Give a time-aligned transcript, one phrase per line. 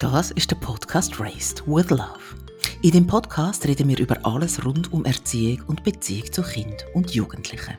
[0.00, 2.20] Das ist der Podcast Raised with Love.
[2.82, 7.10] In dem Podcast reden wir über alles rund um Erziehung und Beziehung zu Kind und
[7.10, 7.76] Jugendlichen.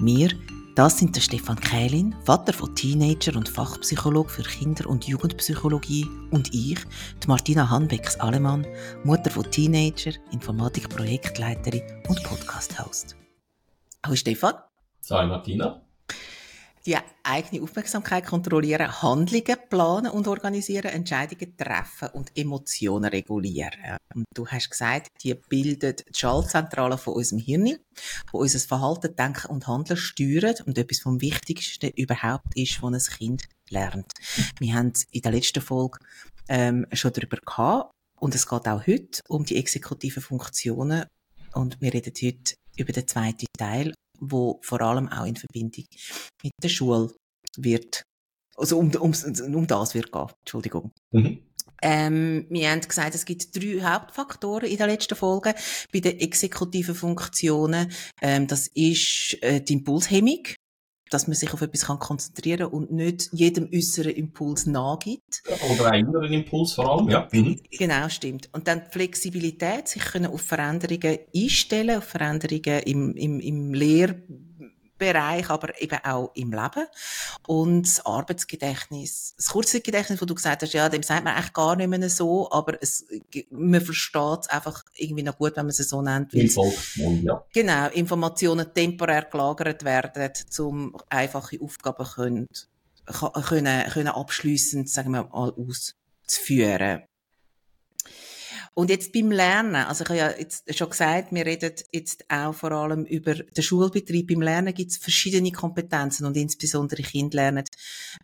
[0.00, 0.30] Wir,
[0.74, 6.52] das sind der Stefan Kählin, Vater von Teenager und Fachpsychologe für Kinder- und Jugendpsychologie und
[6.52, 6.80] ich,
[7.22, 8.66] die Martina Hanbecks-Alemann,
[9.04, 13.14] Mutter von Teenager, Informatik-Projektleiterin und Podcast-Host.
[14.04, 14.54] Hallo Stefan.
[15.08, 15.83] Hallo Martina
[16.86, 23.96] die eigene Aufmerksamkeit kontrollieren, Handlungen planen und organisieren, Entscheidungen treffen und Emotionen regulieren.
[24.14, 27.78] Und du hast gesagt, die bildet die Schaltzentrale von unserem Hirn,
[28.30, 33.16] wo unser Verhalten, Denken und Handeln steuert und etwas vom Wichtigsten überhaupt ist, was ein
[33.16, 34.12] Kind lernt.
[34.58, 35.98] Wir haben in der letzten Folge
[36.48, 37.90] ähm, schon darüber gehabt
[38.20, 41.06] und es geht auch heute um die exekutiven Funktionen
[41.54, 43.94] und wir reden heute über den zweiten Teil
[44.30, 45.84] wo vor allem auch in Verbindung
[46.42, 47.10] mit der Schule
[47.56, 48.02] wird,
[48.56, 49.12] also um, um,
[49.54, 50.92] um das wird gehen, Entschuldigung.
[51.12, 51.38] Mhm.
[51.82, 55.54] Ähm, wir haben gesagt, es gibt drei Hauptfaktoren in der letzten Folge
[55.92, 57.92] bei den exekutiven Funktionen.
[58.22, 60.44] Ähm, das ist äh, die Impulshemmung,
[61.14, 65.44] dass man sich auf etwas kann konzentrieren und nicht jedem äußeren Impuls nachgibt.
[65.72, 67.28] Oder einen inneren Impuls vor allem, ja.
[67.30, 67.60] Mhm.
[67.70, 68.48] Genau, stimmt.
[68.52, 74.16] Und dann die Flexibilität, sich können auf Veränderungen einstellen, auf Veränderungen im, im, im Lehr
[74.96, 76.86] Bereich, aber eben auch im Leben.
[77.46, 81.76] Und das Arbeitsgedächtnis, das Kurzzeitgedächtnis, wo du gesagt hast, ja, dem sagt man eigentlich gar
[81.76, 83.04] nicht mehr so, aber es,
[83.50, 86.32] man versteht es einfach irgendwie noch gut, wenn man es so nennt.
[87.24, 87.44] ja.
[87.52, 92.48] Genau, Informationen temporär gelagert werden, um einfache Aufgaben können,
[93.04, 97.02] können, können abschliessend, sagen wir mal, auszuführen.
[98.74, 102.52] Und jetzt beim Lernen, also ich habe ja jetzt schon gesagt, wir reden jetzt auch
[102.52, 104.26] vor allem über den Schulbetrieb.
[104.26, 107.64] Beim Lernen gibt es verschiedene Kompetenzen und insbesondere Kinder lernen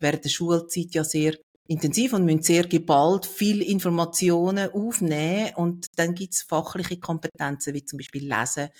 [0.00, 1.36] während der Schulzeit ja sehr
[1.68, 7.84] intensiv und müssen sehr geballt viel Informationen aufnehmen und dann gibt es fachliche Kompetenzen wie
[7.84, 8.70] zum Beispiel Lesen,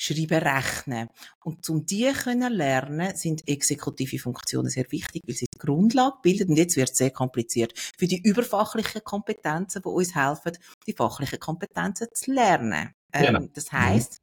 [0.00, 1.08] Schreiben, Rechnen.
[1.42, 6.52] Und um die können lernen, sind exekutive Funktionen sehr wichtig, weil sie die Grundlage bilden.
[6.52, 7.74] Und jetzt wird es sehr kompliziert.
[7.98, 10.56] Für die überfachlichen Kompetenzen, die uns helfen,
[10.86, 12.94] die fachlichen Kompetenzen zu lernen.
[13.12, 13.48] Ähm, genau.
[13.52, 14.20] Das heißt,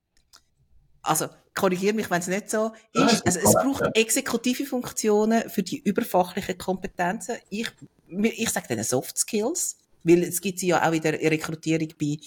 [1.02, 3.26] also korrigiere mich, wenn es nicht so ist.
[3.26, 7.36] Also es braucht exekutive Funktionen für die überfachlichen Kompetenzen.
[7.50, 7.68] Ich,
[8.08, 9.78] ich sage denen Soft Skills.
[10.06, 12.18] Weil es gibt sie ja auch in der Rekrutierung bei,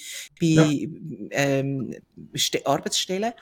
[0.41, 0.67] bei ja.
[1.31, 1.95] ähm,
[2.65, 3.33] Arbeitsstellen,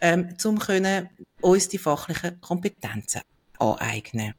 [0.00, 1.08] ähm, um können
[1.40, 3.22] uns die fachlichen Kompetenzen
[3.58, 4.34] aneignen.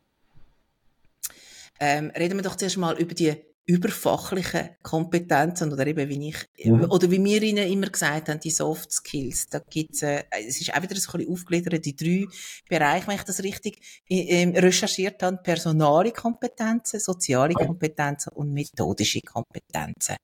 [1.80, 3.34] Ähm, reden wir doch zuerst mal über die
[3.70, 6.86] überfachlichen Kompetenzen oder eben wie ich, mhm.
[6.90, 9.48] oder wie wir ihnen immer gesagt haben, die Soft Skills.
[9.48, 12.26] Da gibt's, äh, es ist auch wieder ein bisschen aufgegliedert, die drei
[12.68, 20.16] Bereiche, wenn ich das richtig äh, recherchiert habe, personale Kompetenzen, soziale Kompetenzen und methodische Kompetenzen.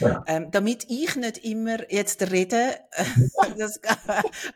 [0.00, 0.24] Ja.
[0.26, 2.76] Ähm, damit ich nicht immer jetzt rede,
[3.58, 3.80] das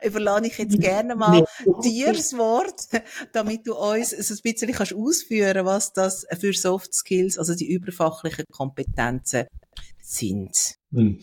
[0.02, 1.44] überlasse ich jetzt gerne mal
[1.82, 2.88] dir das Wort,
[3.32, 7.70] damit du uns so ein bisschen kannst ausführen was das für Soft Skills, also die
[7.70, 9.46] überfachlichen Kompetenzen
[10.00, 10.76] sind.
[10.92, 11.18] Hm.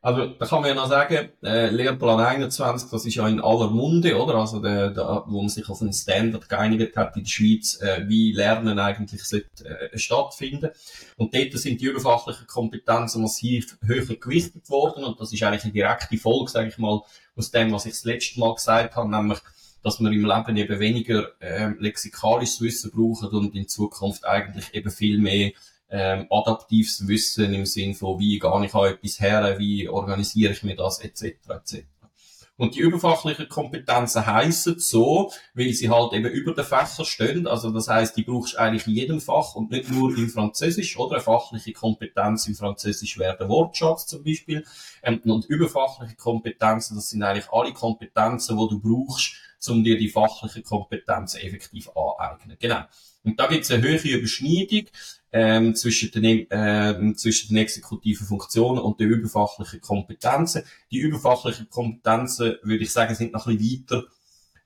[0.00, 3.68] Also, da kann man ja noch sagen, äh, Lehrplan 21, das ist ja in aller
[3.68, 4.36] Munde, oder?
[4.36, 8.04] Also, der, der, wo man sich auf einen Standard geeinigt hat in der Schweiz, äh,
[8.06, 10.70] wie Lernen eigentlich sollte, äh, stattfinden.
[11.16, 15.02] Und dort sind die überfachlichen Kompetenzen massiv höher gewichtet worden.
[15.02, 17.02] Und das ist eigentlich eine direkte Folge, sage ich mal,
[17.34, 19.40] aus dem, was ich das letzte Mal gesagt habe, nämlich,
[19.82, 24.90] dass wir im Leben eben weniger äh, lexikalisches Wissen brauchen und in Zukunft eigentlich eben
[24.90, 25.50] viel mehr
[25.90, 30.62] ähm, adaptives Wissen im Sinn von, wie gehe ich an etwas her, wie organisiere ich
[30.62, 31.84] mir das, etc., etc.
[32.58, 37.46] Und die überfachlichen Kompetenzen heissen so, weil sie halt eben über den Fächern stehen.
[37.46, 40.98] Also das heißt, die brauchst du eigentlich in jedem Fach und nicht nur im Französisch,
[40.98, 41.14] oder?
[41.14, 44.64] Eine fachliche Kompetenz im Französisch wäre der Wortschatz zum Beispiel.
[45.04, 49.34] Ähm, und überfachliche Kompetenzen, das sind eigentlich alle Kompetenzen, die du brauchst,
[49.68, 52.56] um dir die fachliche Kompetenz effektiv aneignen.
[52.58, 52.82] Genau.
[53.22, 54.86] Und da gibt es eine höhere Überschneidung
[55.32, 60.62] ähm, zwischen, den, ähm, zwischen den exekutiven Funktionen und den überfachlichen Kompetenzen.
[60.90, 64.04] Die überfachlichen Kompetenzen, würde ich sagen, sind noch ein bisschen weiter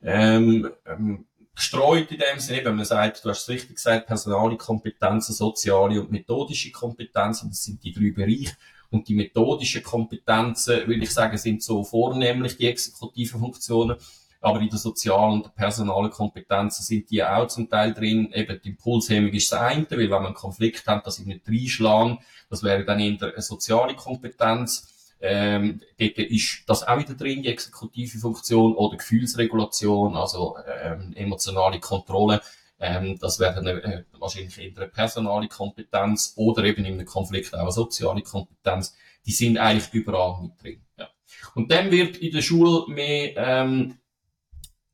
[0.02, 4.56] ähm, ähm, gestreut in dem Sinne, wenn man sagt, du hast es richtig gesagt, personale
[4.56, 8.56] Kompetenzen, soziale und methodische Kompetenzen, das sind die drei Bereiche.
[8.90, 13.96] Und die methodischen Kompetenzen, würde ich sagen, sind so vornehmlich die exekutiven Funktionen.
[14.42, 18.30] Aber in der sozialen und personalen Kompetenzen sind die auch zum Teil drin.
[18.34, 21.48] Eben die Impulshemmung ist das eine, weil wenn man einen Konflikt hat, dass ich nicht
[21.48, 22.18] reinschlagen,
[22.50, 25.16] das wäre dann eher eine soziale Kompetenz.
[25.20, 31.78] Ähm, dort ist das auch wieder drin, die exekutive Funktion oder Gefühlsregulation, also ähm, emotionale
[31.78, 32.42] Kontrolle
[32.82, 37.54] Ähm, das wäre dann äh, wahrscheinlich eher eine personale Kompetenz oder eben in einem Konflikt
[37.54, 38.96] auch eine soziale Kompetenz.
[39.24, 40.82] Die sind eigentlich überall mit drin.
[40.98, 41.08] Ja.
[41.54, 43.98] Und dann wird in der Schule mehr, ähm,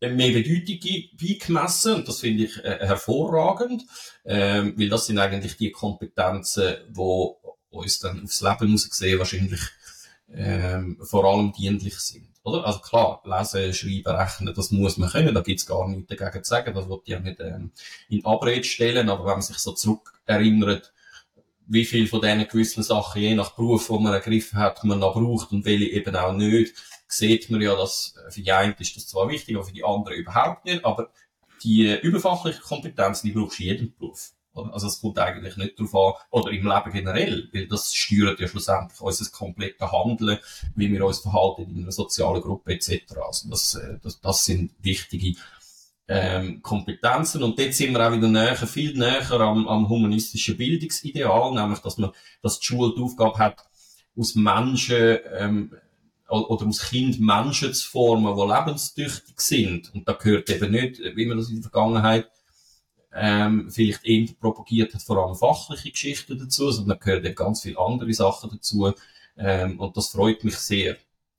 [0.01, 0.79] mehr Bedeutung
[1.21, 3.85] beigemessen und das finde ich äh, hervorragend,
[4.25, 7.29] ähm, weil das sind eigentlich die Kompetenzen, die
[7.71, 9.61] uns dann aufs Leben gesehen wahrscheinlich
[10.33, 12.29] ähm, vor allem dienlich sind.
[12.43, 12.65] Oder?
[12.65, 16.49] Also klar, lesen, schreiben, rechnen, das muss man können, da gibt's gar nichts dagegen zu
[16.49, 17.73] sagen, das wird ja nicht ähm,
[18.09, 20.93] in Abrede stellen, aber wenn man sich so zurückerinnert,
[21.69, 25.15] wie viel von diesen gewissen Sachen, je nach Beruf, wo man ergriffen hat, man noch
[25.15, 26.75] braucht und welche eben auch nicht,
[27.07, 30.17] sieht man ja, dass für die einen ist das zwar wichtig, aber für die anderen
[30.19, 31.11] überhaupt nicht, aber
[31.63, 34.33] die überfachliche Kompetenz, die brauchst du in jedem Beruf.
[34.55, 38.49] Also es kommt eigentlich nicht darauf an, oder im Leben generell, weil das steuert ja
[38.49, 40.39] schlussendlich unser komplettes Handeln,
[40.75, 43.05] wie wir uns verhalten in einer sozialen Gruppe etc.
[43.25, 45.39] Also das, äh, das, das sind wichtige
[46.09, 51.53] ähm, Kompetenzen und dort sind wir auch wieder näher, viel näher am, am humanistischen Bildungsideal,
[51.53, 52.13] nämlich dass man,
[52.43, 53.65] dass die Schule die Aufgabe hat,
[54.17, 55.77] aus Menschen ähm,
[56.29, 59.95] oder aus Kind Menschen zu formen, die lebenstüchtig sind.
[59.95, 62.29] Und da gehört eben nicht, wie man das in der Vergangenheit
[63.13, 67.79] ähm, vielleicht eher propagiert hat, vor allem fachliche Geschichten dazu, sondern gehört eben ganz viele
[67.79, 68.93] andere Sachen dazu.
[69.37, 70.97] Ähm, und das freut mich sehr.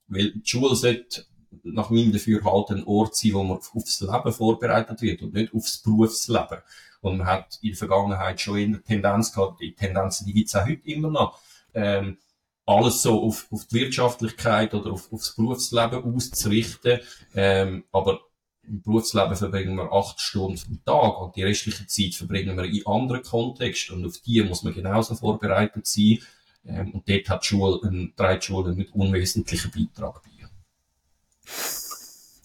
[0.08, 1.26] Weil die Schule sollte
[1.64, 5.80] nach meinem Dafürhalten ein Ort sein, wo man aufs Leben vorbereitet wird und nicht aufs
[5.80, 6.60] Berufsleben.
[7.02, 10.56] Und man hat in der Vergangenheit schon in der Tendenz gehabt, die Tendenzen, die gibt's
[10.56, 11.40] auch heute immer noch,
[11.74, 12.18] ähm,
[12.66, 17.00] alles so auf, auf die Wirtschaftlichkeit oder auf, aufs Berufsleben auszurichten.
[17.34, 18.20] Ähm, aber
[18.64, 22.86] im Berufsleben verbringen wir acht Stunden am Tag und die restliche Zeit verbringen wir in
[22.86, 26.20] anderen Kontexten und auf die muss man genauso vorbereitet sein.
[26.66, 30.30] Ähm, und dort hat die Schule, ein, drei Schulen mit unwesentlichen Beitrag bei.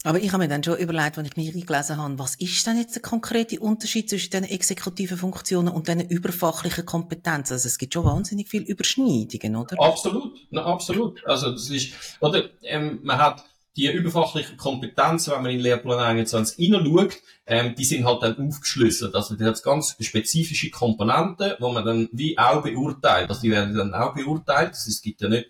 [0.06, 2.76] Aber ich habe mir dann schon überlegt, wenn ich mich eingelesen habe, was ist denn
[2.76, 7.54] jetzt der konkrete Unterschied zwischen den exekutiven Funktionen und den überfachlichen Kompetenzen?
[7.54, 9.80] Also es gibt schon wahnsinnig viele Überschneidungen, oder?
[9.80, 11.26] Absolut, na, absolut.
[11.26, 13.44] Also das ist, oder ähm, man hat
[13.76, 17.16] die überfachlichen Kompetenzen, wenn man in Lehrplan 21 hineinschaut,
[17.46, 19.14] ähm, die sind halt dann aufgeschlüsselt.
[19.14, 23.30] Also die hat ganz spezifische Komponenten, wo man dann wie auch beurteilt.
[23.30, 24.72] Also die werden dann auch beurteilt.
[24.72, 25.48] Es gibt ja nicht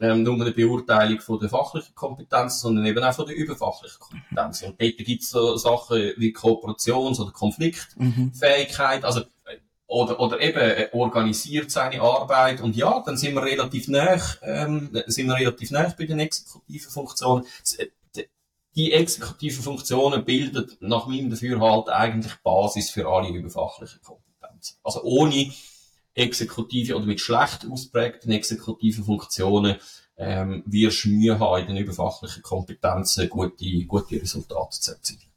[0.00, 4.62] ähm, nur eine Beurteilung von der fachlichen Kompetenz, sondern eben auch von der überfachlichen Kompetenz.
[4.62, 9.22] Und dort gibt es so Sachen wie Kooperations- oder Konfliktfähigkeit, also
[9.90, 14.90] oder, oder eben äh, organisiert seine Arbeit und ja, dann sind wir relativ nah, ähm,
[15.06, 17.44] sind wir relativ nah bei den exekutiven Funktionen.
[17.76, 17.86] Äh,
[18.76, 24.76] die exekutiven Funktionen bilden nach meinem Dafürhalten eigentlich Basis für alle überfachlichen Kompetenzen.
[24.84, 25.52] Also ohne
[26.14, 29.76] exekutive oder mit schlecht ausprägten exekutiven Funktionen
[30.16, 35.30] ähm, wirst Mühe haben, in den überfachlichen Kompetenzen gute, gute Resultate zu erzielen.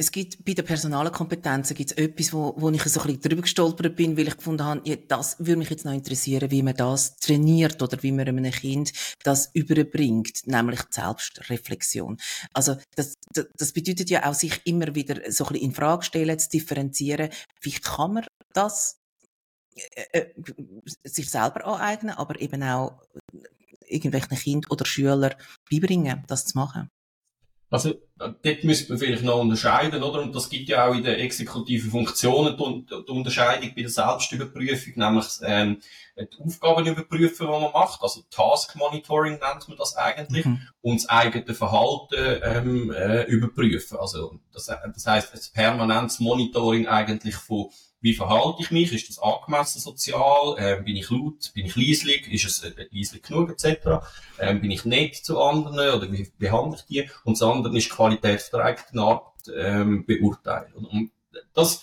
[0.00, 3.42] Es gibt bei den personalen Kompetenzen gibt's etwas, wo, wo ich so ein bisschen drüber
[3.42, 6.76] gestolpert bin, weil ich gefunden habe, ja, das würde mich jetzt noch interessieren, wie man
[6.76, 8.92] das trainiert oder wie man einem Kind
[9.24, 12.16] das überbringt, nämlich die Selbstreflexion.
[12.52, 16.04] Also das, das, das bedeutet ja auch, sich immer wieder so ein bisschen in Frage
[16.04, 17.30] stellen, zu differenzieren.
[17.60, 19.00] Wie kann man das
[19.94, 20.34] äh, äh,
[21.04, 23.00] sich selber aneignen, aber eben auch
[23.86, 25.36] irgendwelchen Kind oder Schüler
[25.70, 26.90] beibringen, das zu machen.
[27.70, 30.22] Also, dort müsste man vielleicht noch unterscheiden, oder?
[30.22, 34.94] Und das gibt ja auch in den exekutiven Funktionen die, die Unterscheidung bei der Selbstüberprüfung,
[34.96, 35.78] nämlich ähm,
[36.16, 40.66] die Aufgaben überprüfen, die man macht, also Task Monitoring nennt man das eigentlich, mhm.
[40.80, 43.98] und das eigene Verhalten ähm, äh, überprüfen.
[43.98, 47.68] Also das, das heißt, ein permanentes Monitoring eigentlich von
[48.00, 48.92] wie verhalte ich mich?
[48.92, 50.56] Ist das angemessen sozial?
[50.58, 51.52] Ähm, bin ich laut?
[51.54, 52.30] Bin ich leislich?
[52.30, 54.06] Ist es äh, leislich genug etc.?
[54.38, 57.10] Ähm, bin ich nett zu anderen oder wie behandle ich die?
[57.24, 60.72] Und das andere ist Qualität der eigenen Art ähm, beurteilen.
[60.74, 61.10] Und,
[61.54, 61.82] das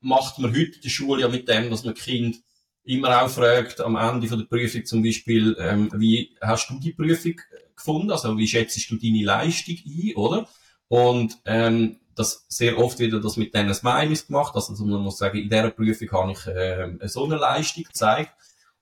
[0.00, 2.42] macht man heute in der Schule ja mit dem, dass man Kind
[2.84, 6.92] immer auch fragt, am Ende von der Prüfung zum Beispiel, ähm, wie hast du die
[6.92, 7.40] Prüfung
[7.74, 8.10] gefunden?
[8.10, 10.48] Also wie schätzt du deine Leistung ein, oder?
[10.88, 14.54] Und ähm, das sehr oft wieder das mit diesen Smileys gemacht.
[14.54, 18.32] Also man muss sagen, in dieser Prüfung habe ich äh, so eine Leistung gezeigt.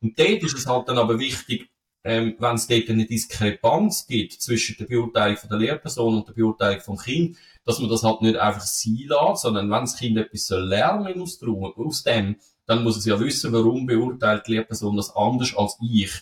[0.00, 1.70] Und dort ist es halt dann aber wichtig,
[2.02, 6.32] ähm, wenn es dort eine Diskrepanz gibt zwischen der Beurteilung von der Lehrperson und der
[6.32, 10.16] Beurteilung vom Kind, dass man das halt nicht einfach sein lässt, sondern wenn das Kind
[10.16, 14.96] etwas soll lernen aus, aus dem, dann muss es ja wissen, warum beurteilt die Lehrperson
[14.96, 16.12] das anders als ich.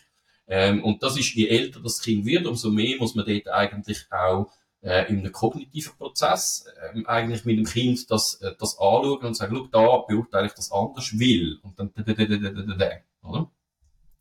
[0.49, 4.07] Ähm, und das ist, je älter das Kind wird, umso mehr muss man dort eigentlich
[4.11, 4.51] auch
[4.83, 9.35] äh, in einem kognitiven Prozess äh, eigentlich mit dem Kind das, äh, das anschauen und
[9.35, 11.59] sagen, da beurteile ich das anders, will.
[11.63, 11.93] Und dann,
[13.23, 13.51] oder?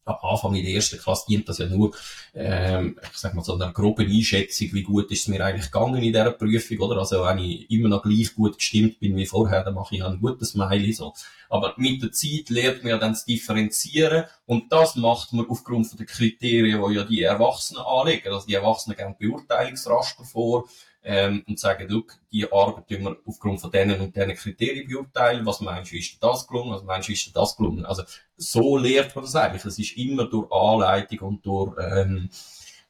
[0.08, 1.94] Am Anfang in der ersten Klasse dient das ja nur,
[2.34, 5.96] ähm, ich sag mal so einer groben Einschätzung, wie gut ist es mir eigentlich gegangen
[5.96, 7.00] in dieser Prüfung, oder?
[7.00, 10.20] Also wenn ich immer noch gleich gut gestimmt bin wie vorher, dann mache ich ein
[10.20, 11.14] gutes Smiley, so.
[11.50, 15.88] Aber mit der Zeit lernt man ja dann zu differenzieren und das macht man aufgrund
[15.88, 18.34] von den Kriterien, die ja die Erwachsenen anlegen.
[18.34, 20.66] Also die Erwachsenen geben Beurteilungsraster vor,
[21.10, 25.46] ähm, und sagen, look, die Arbeit tun wir aufgrund von denen und diesen Kriterien beurteilen.
[25.46, 26.72] Was meinst du, ist das gelungen?
[26.72, 27.86] Was meinst du, ist das gelungen?
[27.86, 28.04] Also,
[28.36, 29.64] so lehrt man das eigentlich.
[29.64, 32.30] Es ist immer durch Anleitung und durch, ähm,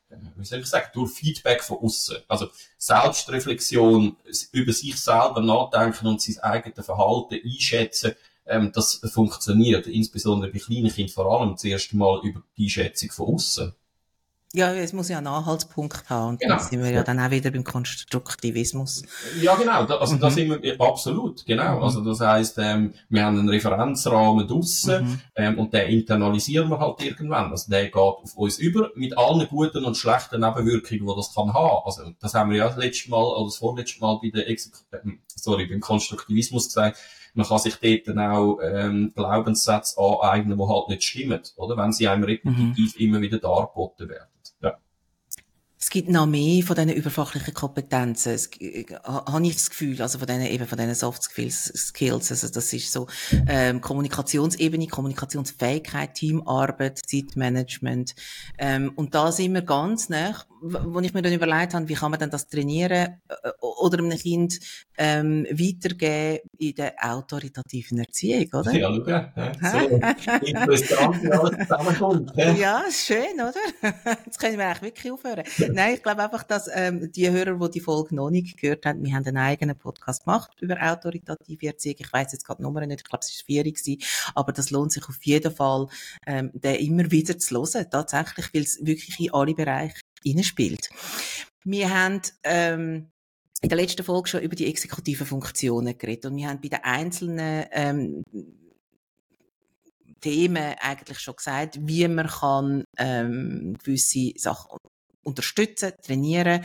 [0.09, 2.17] äh, wie soll ich sagen, durch Feedback von außen.
[2.27, 2.47] Also,
[2.79, 4.17] Selbstreflexion,
[4.51, 8.15] über sich selber nachdenken und sein eigenes Verhalten einschätzen,
[8.47, 13.35] ähm, das funktioniert, insbesondere bei kleinen Kindern vor allem zuerst mal über die Einschätzung von
[13.35, 13.75] außen.
[14.57, 16.29] Ja, es muss ja einen Anhaltspunkt haben.
[16.29, 16.55] Und genau.
[16.55, 19.03] dann sind wir ja dann auch wieder beim Konstruktivismus.
[19.39, 19.85] Ja, genau.
[19.85, 20.19] Da, also, mhm.
[20.19, 21.77] da sind wir, absolut, genau.
[21.77, 21.83] Mhm.
[21.83, 25.21] Also, das heisst, ähm, wir haben einen Referenzrahmen draussen, mhm.
[25.35, 27.51] ähm, und den internalisieren wir halt irgendwann.
[27.51, 31.53] Also, der geht auf uns über, mit allen guten und schlechten Nebenwirkungen, die das kann
[31.53, 31.85] haben.
[31.85, 34.73] Also, das haben wir ja das letzte Mal, oder das vorletzte Mal bei der Exek
[34.89, 34.97] äh,
[35.35, 36.97] sorry, beim Konstruktivismus gesagt.
[37.35, 41.77] Man kann sich dort dann auch, ähm, Glaubenssätze aneignen, die halt nicht stimmen, oder?
[41.77, 43.05] Wenn sie einem repetitiv mhm.
[43.05, 44.27] immer wieder dargeboten werden.
[45.87, 48.33] Es gibt noch mehr von diesen überfachlichen Kompetenzen.
[48.33, 52.29] Es, äh, habe ich das Gefühl, also von diesen, eben von diesen Soft Skills.
[52.29, 53.07] Also das ist so,
[53.47, 58.15] ähm, Kommunikationsebene, Kommunikationsfähigkeit, Teamarbeit, Zeitmanagement.
[58.57, 62.11] Ähm, und da sind wir ganz nah, wo ich mir dann überlegt habe, wie kann
[62.11, 64.59] man denn das trainieren äh, oder einem Kind
[64.97, 68.73] ähm, weitergeben in der autoritativen Erziehung, oder?
[68.73, 69.31] Ja, schau, ja.
[69.71, 72.31] so interessant, wie alles zusammenkommt.
[72.35, 73.53] Ja, schön, oder?
[74.25, 75.43] Jetzt können wir eigentlich wirklich aufhören.
[75.71, 79.03] Nein, ich glaube einfach, dass ähm, die Hörer, die die Folge noch nicht gehört haben,
[79.03, 81.95] wir haben einen eigenen Podcast gemacht über autoritative Erziehung.
[81.99, 83.97] Ich weiß jetzt gerade die Nummer nicht, ich glaube, es war gewesen,
[84.35, 85.87] aber das lohnt sich auf jeden Fall,
[86.25, 90.89] ähm, den immer wieder zu hören, tatsächlich, weil es wirklich in alle Bereiche hineinspielt.
[91.63, 93.11] Wir haben ähm,
[93.61, 96.83] in der letzten Folge schon über die exekutiven Funktionen geredet und wir haben bei den
[96.83, 98.23] einzelnen ähm,
[100.21, 104.77] Themen eigentlich schon gesagt, wie man kann ähm, gewisse Sachen
[105.23, 106.63] unterstützen, trainieren,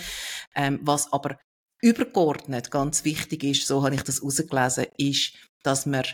[0.54, 1.38] ähm, was aber
[1.80, 6.04] übergeordnet ganz wichtig ist, so habe ich das herausgelesen, ist, dass man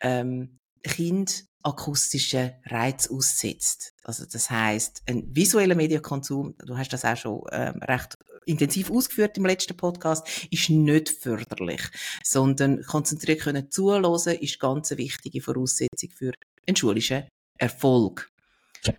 [0.00, 3.92] ähm, Kind akustischen Reiz aussetzt.
[4.04, 8.16] Also das heißt, ein visueller Medienkonsum, du hast das auch schon ähm, recht
[8.46, 11.82] intensiv ausgeführt im letzten Podcast, ist nicht förderlich,
[12.22, 14.04] sondern konzentriert können zuhören
[14.38, 16.32] ist ganz eine wichtige Voraussetzung für
[16.66, 17.24] einen schulischen
[17.58, 18.30] Erfolg.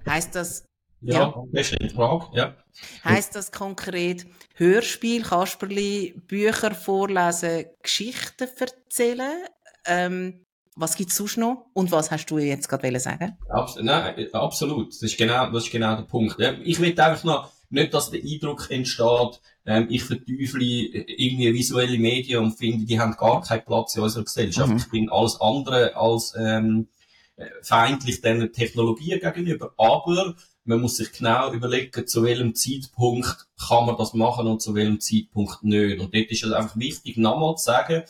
[0.05, 0.65] Heißt das
[1.00, 1.43] ja, ja.
[1.51, 2.57] beste Frage, ja.
[3.05, 9.46] Heißt das konkret Hörspiel, Kasperli, Bücher vorlesen, Geschichten erzählen?
[9.86, 10.43] Ähm,
[10.77, 11.65] was gibt's sonst noch?
[11.74, 13.38] Und was hast du jetzt gerade sagen?
[13.50, 14.93] Abs Nein, absolut.
[14.93, 16.38] Das ist genau, das ist genau der Punkt.
[16.63, 22.43] Ich will einfach noch nicht, dass der Eindruck entsteht, ähm, ich verteufle irgendwie visuelle Medien
[22.43, 24.69] und finde, die haben gar keinen Platz in unserer Gesellschaft.
[24.69, 24.77] Mhm.
[24.77, 26.88] Ich bin alles andere als ähm,
[27.62, 29.74] feindlich diesen Technologien gegenüber.
[29.77, 34.74] Aber man muss sich genau überlegen, zu welchem Zeitpunkt kann man das machen und zu
[34.75, 36.00] welchem Zeitpunkt nicht.
[36.00, 38.03] Und dort ist es einfach wichtig, nochmal zu sagen,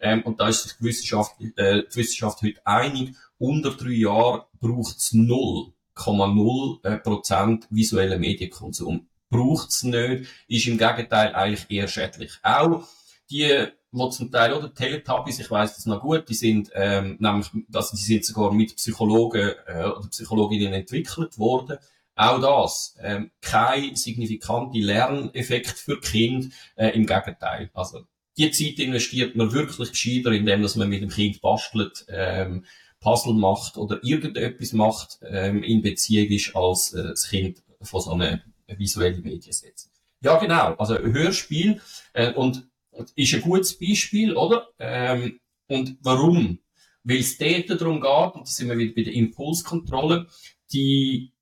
[0.00, 4.42] ähm, und da ist sich die Wissenschaft, äh, die Wissenschaft heute einig, unter drei Jahren
[4.60, 9.08] braucht es 0,0 äh, Prozent visuellen Medienkonsum.
[9.30, 12.32] Braucht es nicht, ist im Gegenteil eigentlich eher schädlich.
[12.42, 12.86] Auch
[13.30, 17.48] die, wo zum Teil, oder Teletubbies, ich weiß das noch gut, die sind, ähm, nämlich,
[17.72, 21.78] also die sind sogar mit Psychologen äh, oder Psychologinnen entwickelt worden.
[22.14, 27.70] Auch das, ähm, kein signifikante Lerneffekt für Kind, äh, im Gegenteil.
[27.74, 28.06] Also,
[28.38, 32.64] die Zeit investiert man wirklich gescheiter, indem dass man mit dem Kind bastelt, ähm,
[33.00, 38.12] Puzzle macht oder irgendetwas macht, ähm, in Beziehung ist, als äh, das Kind von so
[38.12, 39.90] einer visuellen Medien setzt.
[40.20, 40.74] Ja, genau.
[40.74, 41.80] Also Hörspiel
[42.12, 42.68] äh, und
[43.14, 44.68] ist ein gutes Beispiel, oder?
[44.78, 46.58] Ähm, und warum?
[47.04, 50.26] Weil es dort darum geht, und da sind wir wieder bei der Impulskontrolle,
[50.72, 51.32] die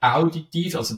[0.00, 0.96] auditiv, also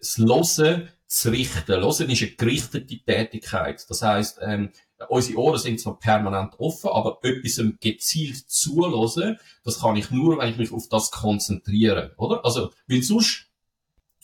[0.00, 1.66] das Hören zu richten.
[1.66, 3.84] Hören ist eine gerichtete Tätigkeit.
[3.90, 4.70] Das heisst, ähm,
[5.08, 10.50] unsere Ohren sind zwar permanent offen, aber etwas gezielt zuhören, das kann ich nur, wenn
[10.50, 12.44] ich mich auf das konzentriere, oder?
[12.44, 13.48] Also, weil sonst,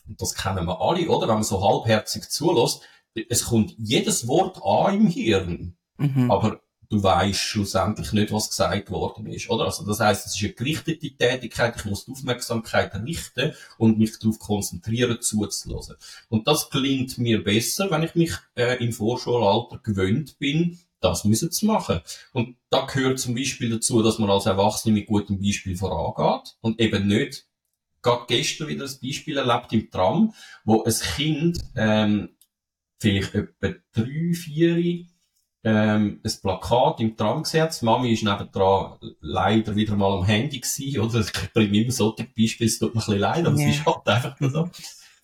[0.07, 1.27] das kennen wir alle, oder?
[1.27, 2.83] Wenn man so halbherzig zulässt,
[3.29, 5.77] es kommt jedes Wort an im Hirn.
[5.97, 6.31] Mhm.
[6.31, 9.65] Aber du weißt schlussendlich nicht, was gesagt worden ist, oder?
[9.65, 14.19] Also das heißt, es ist eine gerichtete Tätigkeit, ich muss die Aufmerksamkeit richten und mich
[14.19, 15.97] darauf konzentrieren, zuzulassen.
[16.29, 21.53] Und das gelingt mir besser, wenn ich mich äh, im Vorschulalter gewöhnt bin, das müssen
[21.53, 22.01] zu machen.
[22.33, 26.81] Und da gehört zum Beispiel dazu, dass man als Erwachsene mit gutem Beispiel vorangeht und
[26.81, 27.47] eben nicht
[28.07, 30.33] gerade gestern wieder ein Beispiel erlebt im Tram,
[30.65, 32.31] wo ein Kind, ähm,
[32.99, 35.07] vielleicht etwa drei, vier,
[35.67, 37.83] ähm, ein Plakat im Tram gesetzt.
[37.83, 41.19] Mami ist nebendran leider wieder mal am Handy gewesen, oder?
[41.19, 43.69] Ich bringe immer solche Beispiele, es tut mir ein bisschen leid, aber yeah.
[43.69, 44.71] es ist halt einfach nur so.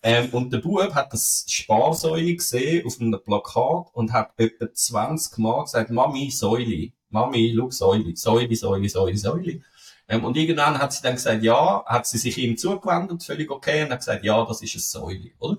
[0.05, 5.37] Ähm, und der Bub hat das Sparsäule gesehen auf einem Plakat und hat etwa 20
[5.37, 6.91] Mal gesagt, Mami, Säule.
[7.09, 8.13] Mami, schau, Säule.
[8.17, 9.61] Säule, Säule, Säule, Säule.
[10.09, 13.83] Ähm, und irgendwann hat sie dann gesagt, ja, hat sie sich ihm zugewendet, völlig okay,
[13.83, 15.57] und hat gesagt, ja, das ist eine Säule, oder?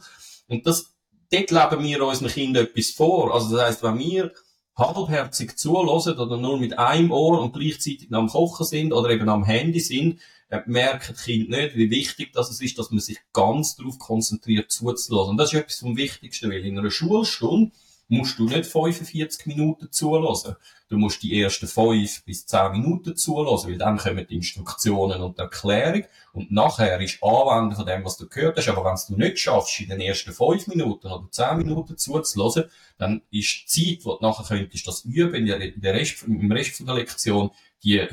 [0.48, 0.94] Und das,
[1.32, 3.32] dort leben wir unseren Kindern etwas vor.
[3.32, 4.30] Also das heisst, wenn wir
[4.76, 9.44] halbherzig zuhören oder nur mit einem Ohr und gleichzeitig am Kochen sind oder eben am
[9.44, 13.76] Handy sind, äh, merken die Kinder nicht, wie wichtig das ist, dass man sich ganz
[13.76, 15.30] darauf konzentriert zuzuhören.
[15.30, 17.72] Und das ist etwas vom Wichtigsten, weil in einer Schulstunde
[18.08, 20.56] musst du nicht 45 Minuten zuhören.
[20.88, 25.38] Du musst die ersten 5 bis 10 Minuten zuhören, weil dann kommen die Instruktionen und
[25.38, 28.68] die Erklärung und nachher ist Anwenden von dem, was du gehört hast.
[28.68, 33.22] Aber wenn du nicht schaffst, in den ersten 5 Minuten oder 10 Minuten zuzuhören, dann
[33.30, 36.86] ist die Zeit, wo du nachher könntest das üben, in der Rest, im Rest von
[36.86, 37.50] der Lektion,
[37.82, 38.06] die,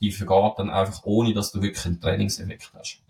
[0.00, 3.02] die vergeht dann einfach ohne, dass du wirklich einen Trainingseffekt hast.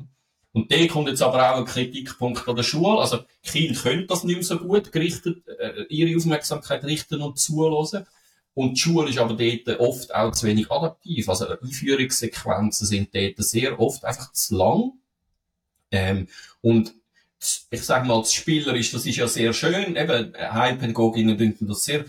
[0.52, 3.00] Und da kommt jetzt aber auch ein Kritikpunkt an der Schule.
[3.00, 8.06] Also, Kinder können das nicht so gut gerichtet, äh, ihre Aufmerksamkeit richten und zuhören.
[8.54, 11.28] Und die Schule ist aber dort oft auch zu wenig adaptiv.
[11.28, 14.92] Also, Einführungssequenzen sind dort sehr oft einfach zu lang.
[15.90, 16.28] Ähm,
[16.60, 16.94] und
[17.70, 19.96] ich sage mal, das Spielerisch, das ist ja sehr schön.
[19.96, 22.04] Eben, Heilpädagoginnen finden das sehr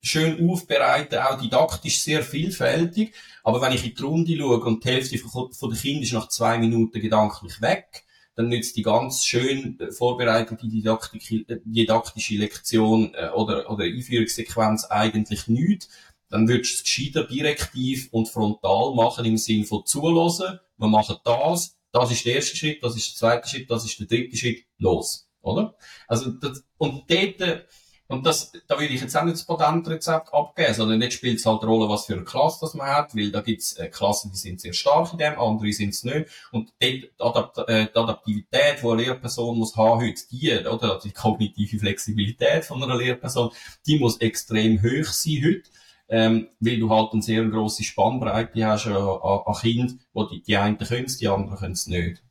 [0.00, 3.14] schön aufbereiten, auch didaktisch sehr vielfältig.
[3.42, 6.28] Aber wenn ich in die Runde schaue und die Hälfte von, den Kindern ist nach
[6.28, 8.04] zwei Minuten gedanklich weg,
[8.34, 15.88] dann nützt die ganz schön vorbereitete didaktische Lektion äh, oder, oder Einführungssequenz eigentlich nichts.
[16.30, 20.60] Dann würdest du es gescheiter direktiv und frontal machen im Sinn von zuhören.
[20.76, 21.76] Wir machen das.
[21.90, 24.64] Das ist der erste Schritt, das ist der zweite Schritt, das ist der dritte Schritt.
[24.78, 25.28] Los.
[25.40, 25.76] Oder?
[26.06, 27.66] Also, das, und dort,
[28.10, 31.44] und das, da würde ich jetzt auch nicht das Patentrezept abgeben, sondern jetzt spielt es
[31.44, 34.38] halt Rolle, was für eine Klasse das man hat, weil da gibt's äh, Klassen, die
[34.38, 36.26] sind sehr stark in dem, andere sind es nicht.
[36.50, 41.12] Und die, Adapt äh, die Adaptivität, die eine Lehrperson muss haben heute, die, oder die
[41.12, 43.50] kognitive Flexibilität von einer Lehrperson,
[43.86, 45.70] die muss extrem hoch sein heute.
[46.10, 50.40] Ähm, weil du halt eine sehr grosse Spannbreite hast äh, an, an Kindern, wo die,
[50.40, 52.22] die einen können die anderen können es nicht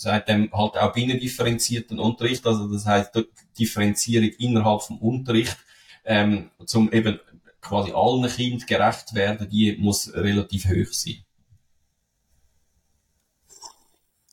[0.00, 3.12] seitdem halt auch binnendifferenzierten Unterricht, also das heißt
[3.58, 5.58] Differenzierung innerhalb vom Unterricht,
[6.06, 7.20] ähm, zum eben
[7.60, 11.18] quasi allen Kindern gerecht werden, die muss relativ hoch sein.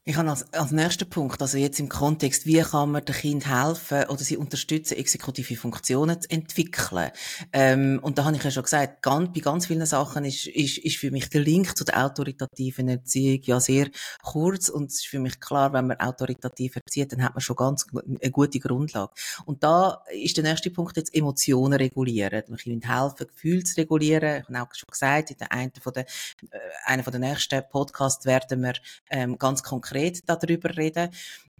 [0.09, 3.45] Ich habe als, als nächsten Punkt, also jetzt im Kontext, wie kann man dem Kind
[3.45, 7.11] helfen oder sie unterstützen, exekutive Funktionen zu entwickeln.
[7.51, 10.77] Ähm, und da habe ich ja schon gesagt, ganz, bei ganz vielen Sachen ist, ist,
[10.77, 13.89] ist für mich der Link zu der autoritativen Erziehung ja sehr
[14.23, 17.57] kurz und es ist für mich klar, wenn man autoritativ erzieht, dann hat man schon
[17.57, 19.11] ganz eine gute Grundlage.
[19.43, 22.43] Und da ist der nächste Punkt jetzt Emotionen regulieren.
[22.47, 24.43] Dem Kind helfen, Gefühle zu regulieren.
[24.47, 26.05] Ich habe auch schon gesagt, in der einen von der,
[26.49, 28.75] äh, einer von der nächsten Podcasts werden wir
[29.09, 31.09] ähm, ganz konkret konkret darüber reden.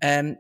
[0.01, 0.37] Ähm,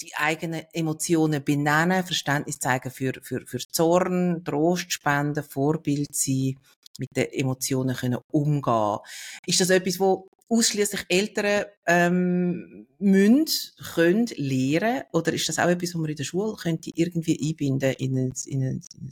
[0.00, 6.56] die eigenen Emotionen benennen, Verständnis zeigen für, für, für Zorn, Trost spenden, Vorbild sein,
[6.98, 8.98] mit den Emotionen können umgehen.
[9.46, 13.46] Ist das etwas, wo ausschließlich Eltern ähm, müssen,
[13.94, 17.92] können lernen oder ist das auch etwas, was man in der Schule könnte irgendwie einbinden
[17.98, 19.10] in ein, in ein, in ein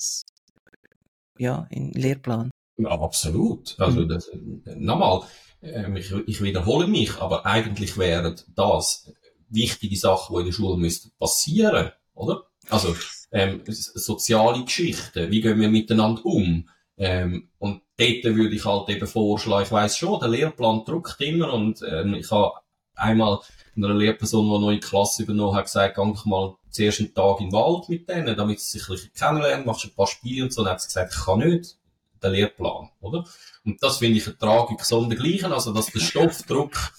[1.39, 2.51] ja, in einen Lehrplan?
[2.79, 3.77] Ja, absolut.
[3.79, 4.09] Also mhm.
[4.09, 4.31] das,
[4.77, 5.23] nochmal,
[5.63, 9.13] ähm, ich, ich, wiederhole mich, aber eigentlich wären das
[9.49, 12.45] wichtige Sachen, die in der Schule müssten passieren, oder?
[12.69, 12.95] Also
[13.31, 16.69] ähm, soziale Geschichten, wie gehen wir miteinander um?
[16.97, 21.53] Ähm, und dort würde ich halt eben vorschlagen, ich weiss schon, der Lehrplan druckt immer
[21.53, 22.53] und ähm, ich habe
[22.95, 23.41] einmal
[23.77, 27.53] einer Lehrperson, die neue Klasse übernommen hat, gesagt, geh mal zuerst einen Tag in den
[27.53, 30.61] Wald mit denen, damit sie sich ein bisschen kennenlernen, machst ein paar Spiele und so.
[30.61, 31.79] Und dann hat sie gesagt, ich kann nicht
[32.23, 33.25] der Lehrplan, oder?
[33.65, 36.93] Und das finde ich eine Tragik sondergleichen, also dass der Stoffdruck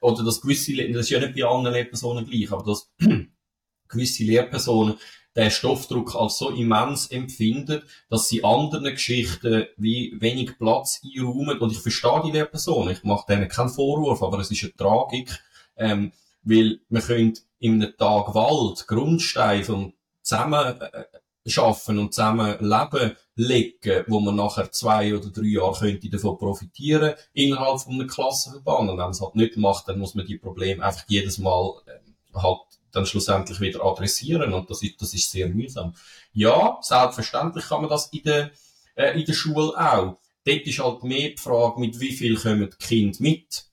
[0.00, 2.90] oder dass gewisse, das ist ja nicht bei allen Lehrpersonen gleich, aber dass
[3.88, 4.98] gewisse Lehrpersonen
[5.34, 11.58] den Stoffdruck als so immens empfinden, dass sie anderen Geschichten wie wenig Platz einräumen.
[11.58, 15.30] Und ich verstehe die Lehrpersonen, ich mache denen keinen Vorwurf, aber es ist eine Tragik,
[15.76, 21.04] ähm, weil man könnte in einem Tag Wald Grundstein zusammen äh,
[21.46, 27.14] schaffen und zusammen leben legen, wo man nachher zwei oder drei Jahre könnte davon profitieren
[27.32, 28.90] innerhalb von einem Klassenverband.
[28.90, 31.74] Und wenn man es halt nicht macht, dann muss man die Probleme einfach jedes Mal
[31.86, 32.60] äh, halt
[32.92, 35.94] dann schlussendlich wieder adressieren und das ist, das ist sehr mühsam.
[36.34, 38.50] Ja, selbstverständlich kann man das in der,
[38.94, 40.18] äh, in der Schule auch.
[40.44, 43.64] Dort ist halt mehr die Frage, mit wie viel kommen die Kinder mit.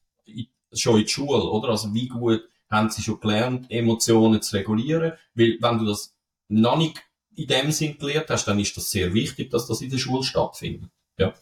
[0.73, 1.69] schon in die Schule, oder?
[1.69, 5.13] Also wie gut haben sie schon gelernt, Emotionen zu regulieren?
[5.33, 6.15] Weil wenn du das
[6.47, 7.01] noch nicht
[7.39, 10.23] in dem Sinn gelernt hast, dann ist das sehr wichtig, dass das in der Schule
[10.23, 10.89] stattfindet.
[11.17, 11.33] Ja.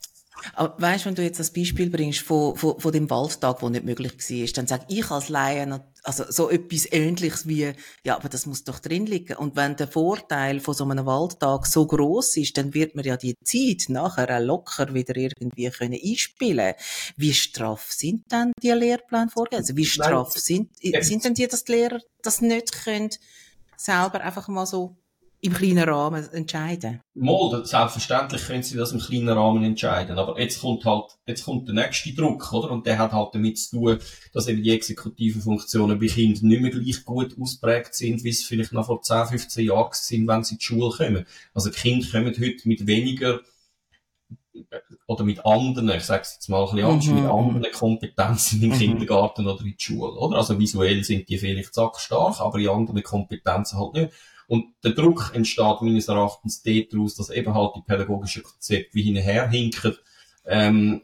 [0.54, 3.86] Aber weißt, wenn du jetzt das Beispiel bringst von, von, von dem Waldtag, der nicht
[3.86, 8.46] möglich war, dann sag ich als Laie, also so etwas Ähnliches wie, ja, aber das
[8.46, 9.36] muss doch drin liegen.
[9.38, 13.18] Und wenn der Vorteil von so einem Waldtag so groß ist, dann wird man ja
[13.18, 16.76] die Zeit nachher auch locker wieder irgendwie können einspielen.
[17.16, 19.64] Wie straff sind dann die Lehrpläne vorgegeben?
[19.64, 20.70] Also wie straff sind,
[21.02, 23.10] sind denn die, dass die Lehrer das nicht können,
[23.76, 24.96] selber einfach mal so
[25.40, 27.02] im kleinen Rahmen entscheiden?
[27.14, 30.18] Mal, selbstverständlich können sie das im kleinen Rahmen entscheiden.
[30.18, 32.72] Aber jetzt kommt halt, jetzt kommt der nächste Druck, oder?
[32.72, 34.00] Und der hat halt damit zu tun,
[34.34, 38.44] dass eben die exekutiven Funktionen bei Kindern nicht mehr gleich gut ausprägt sind, wie es
[38.44, 41.26] vielleicht noch vor 10, 15 Jahren sind, wenn sie in die Schule kommen.
[41.54, 43.42] Also Kinder kommen heute mit weniger,
[45.06, 47.16] oder mit anderen, ich sage es jetzt mal ein bisschen anders, mhm.
[47.16, 48.78] mit anderen Kompetenzen im mhm.
[48.78, 50.38] Kindergarten oder in die Schule, oder?
[50.38, 54.14] Also visuell sind die vielleicht stark, aber in anderen Kompetenzen halt nicht.
[54.48, 59.50] Und der Druck entsteht meines Erachtens daraus, dass eben halt die pädagogischen Konzepte wie hinterher
[59.50, 59.96] hinken.
[60.46, 61.02] Ähm,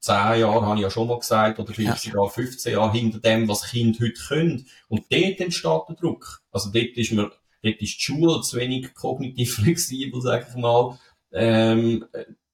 [0.00, 2.12] zehn Jahre habe ich ja schon mal gesagt, oder vielleicht ja.
[2.12, 4.66] sogar 15 Jahre hinter dem, was Kinder heute können.
[4.88, 6.42] Und dort entsteht der Druck.
[6.50, 7.30] Also dort ist mir,
[7.62, 10.98] dort ist die Schule zu wenig kognitiv flexibel, sage ich mal,
[11.32, 12.04] ähm,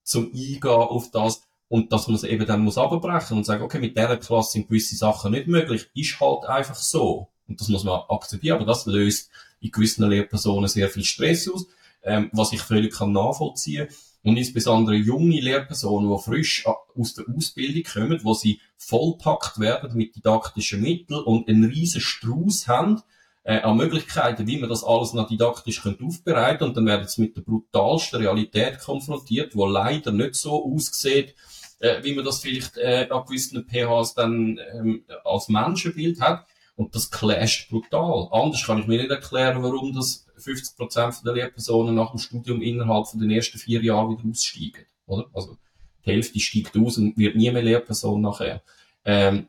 [0.03, 1.43] zum Eingehen auf das.
[1.69, 4.69] Und dass man es eben dann muss abbrechen und sagen, okay, mit dieser Klasse sind
[4.69, 7.29] gewisse Sachen nicht möglich, ist halt einfach so.
[7.49, 9.31] Und das muss man akzeptieren, aber das löst
[9.61, 11.67] in gewissen Lehrpersonen sehr viel Stress aus,
[12.03, 13.89] ähm, was ich völlig kann nachvollziehen
[14.27, 20.17] und insbesondere junge Lehrpersonen, die frisch aus der Ausbildung kommen, wo sie vollpackt werden mit
[20.17, 23.03] didaktischen Mitteln und einen riesen Strauß haben
[23.45, 27.23] äh, an Möglichkeiten, wie man das alles noch didaktisch könnte aufbereiten und dann werden sie
[27.23, 31.37] mit der brutalsten Realität konfrontiert, wo leider nicht so aussieht,
[31.79, 36.47] äh, wie man das vielleicht äh, an gewissen PHs dann ähm, als Menschenbild hat.
[36.77, 38.29] Und das clasht brutal.
[38.31, 43.09] Anders kann ich mir nicht erklären, warum das 50% der Lehrpersonen nach dem Studium innerhalb
[43.09, 44.85] von den ersten vier Jahren wieder aussteigen.
[45.07, 45.27] Oder?
[45.33, 45.57] Also,
[46.05, 48.63] die Hälfte steigt aus und wird nie mehr Lehrperson nachher.
[49.05, 49.49] Ähm,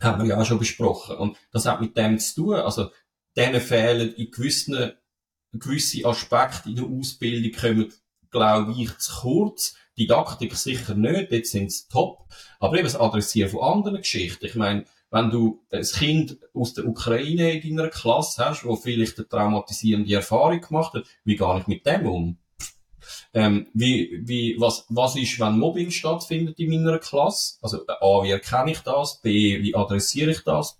[0.00, 1.16] haben wir ja auch schon besprochen.
[1.16, 2.54] Und das hat mit dem zu tun.
[2.56, 2.90] Also,
[3.36, 4.92] denen fehlen in gewissen,
[5.52, 7.92] gewisse Aspekte in der Ausbildung kommen,
[8.30, 9.74] glaube ich, zu kurz.
[9.96, 12.28] Didaktik sicher nicht, dort sind sie top.
[12.60, 14.46] Aber eben das Adressieren von anderen Geschichten.
[14.46, 19.18] Ich meine, wenn du ein Kind aus der Ukraine in deiner Klasse hast, wo vielleicht
[19.18, 22.38] eine traumatisierende Erfahrung gemacht hat, wie gehe ich mit dem um?
[23.32, 27.56] Ähm, wie, wie, was, was ist, wenn Mobbing stattfindet in meiner Klasse?
[27.62, 29.20] Also, A, wie erkenne ich das?
[29.22, 30.78] B, wie adressiere ich das?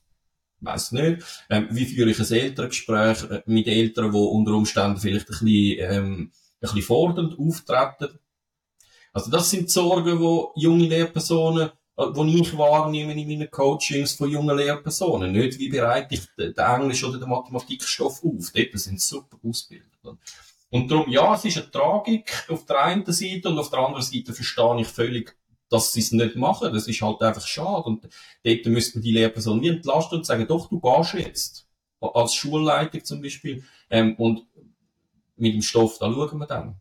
[0.61, 1.23] Weiß nicht.
[1.51, 5.79] Ähm, wie führe ich ein Elterngespräch äh, mit Eltern, die unter Umständen vielleicht ein bisschen,
[5.79, 8.19] ähm, ein bisschen fordernd auftreten?
[9.13, 14.57] Also, das sind Sorgen, die junge Lehrpersonen wo ich wahrnehme in meinen Coachings von jungen
[14.57, 15.33] Lehrpersonen.
[15.33, 18.53] Nicht, wie bereite ich den, Englisch- oder den Mathematikstoff auf.
[18.55, 19.89] Dort sind sie super ausgebildet.
[20.71, 24.03] Und darum, ja, es ist eine Tragik auf der einen Seite und auf der anderen
[24.03, 25.37] Seite verstehe ich völlig,
[25.71, 26.73] dass sie es nicht machen.
[26.73, 27.85] Das ist halt einfach schade.
[27.85, 28.09] Und
[28.45, 31.67] dort müsste man die Lehrperson wie entlasten und sagen, doch, du gehst jetzt.
[32.01, 33.65] Als Schulleitung zum Beispiel.
[33.91, 34.47] Ähm, und
[35.37, 36.77] mit dem Stoff, da schauen wir dann.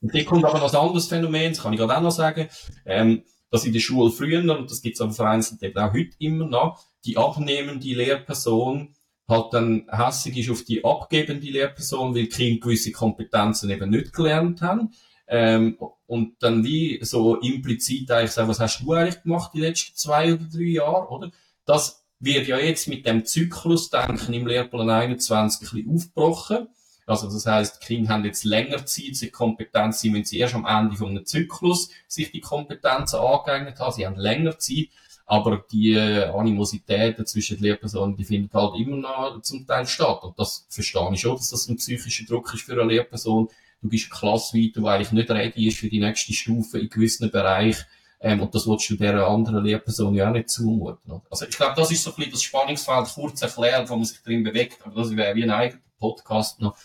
[0.00, 2.48] Und dann kommt aber noch ein anderes Phänomen, das kann ich gerade auch noch sagen.
[2.84, 6.16] Ähm, dass in der Schule früher, und das gibt es aber vereinzelt eben auch heute
[6.18, 8.94] immer noch, die abnehmende Lehrperson
[9.28, 14.12] halt dann hässig ist auf die abgebende Lehrperson, weil die Kinder gewisse Kompetenzen eben nicht
[14.12, 14.92] gelernt haben.
[15.28, 19.96] Ähm, und dann wie so implizit eigentlich sagen, was hast du eigentlich gemacht die letzten
[19.96, 21.30] zwei oder drei Jahre, oder?
[21.64, 26.68] Das wird ja jetzt mit dem Zyklusdenken im Lehrplan 21 ein bisschen aufgebrochen.
[27.06, 30.66] Also das heißt, Kinder haben jetzt länger Zeit, sich Kompetenz, sie müssen sie erst am
[30.66, 34.88] Ende von einem Zyklus sich die Kompetenzen angeeignet haben, sie haben länger Zeit,
[35.24, 40.22] aber die äh, Animosität zwischen den Lehrpersonen, die findet halt immer noch zum Teil statt.
[40.22, 43.48] Und das verstehe ich schon, dass das ein psychischer Druck ist für eine Lehrperson.
[43.82, 47.84] Du bist klassweit, wo eigentlich nicht ready ist für die nächste Stufe in gewissen Bereichen.
[48.20, 51.20] Ähm, und das willst du dieser anderen Lehrperson ja auch nicht zumuten.
[51.28, 54.22] Also ich glaube, das ist so ein bisschen das Spannungsfeld kurz erklärt, wo man sich
[54.22, 54.78] drin bewegt.
[54.84, 56.76] Aber das wäre wie ein eigener Podcast noch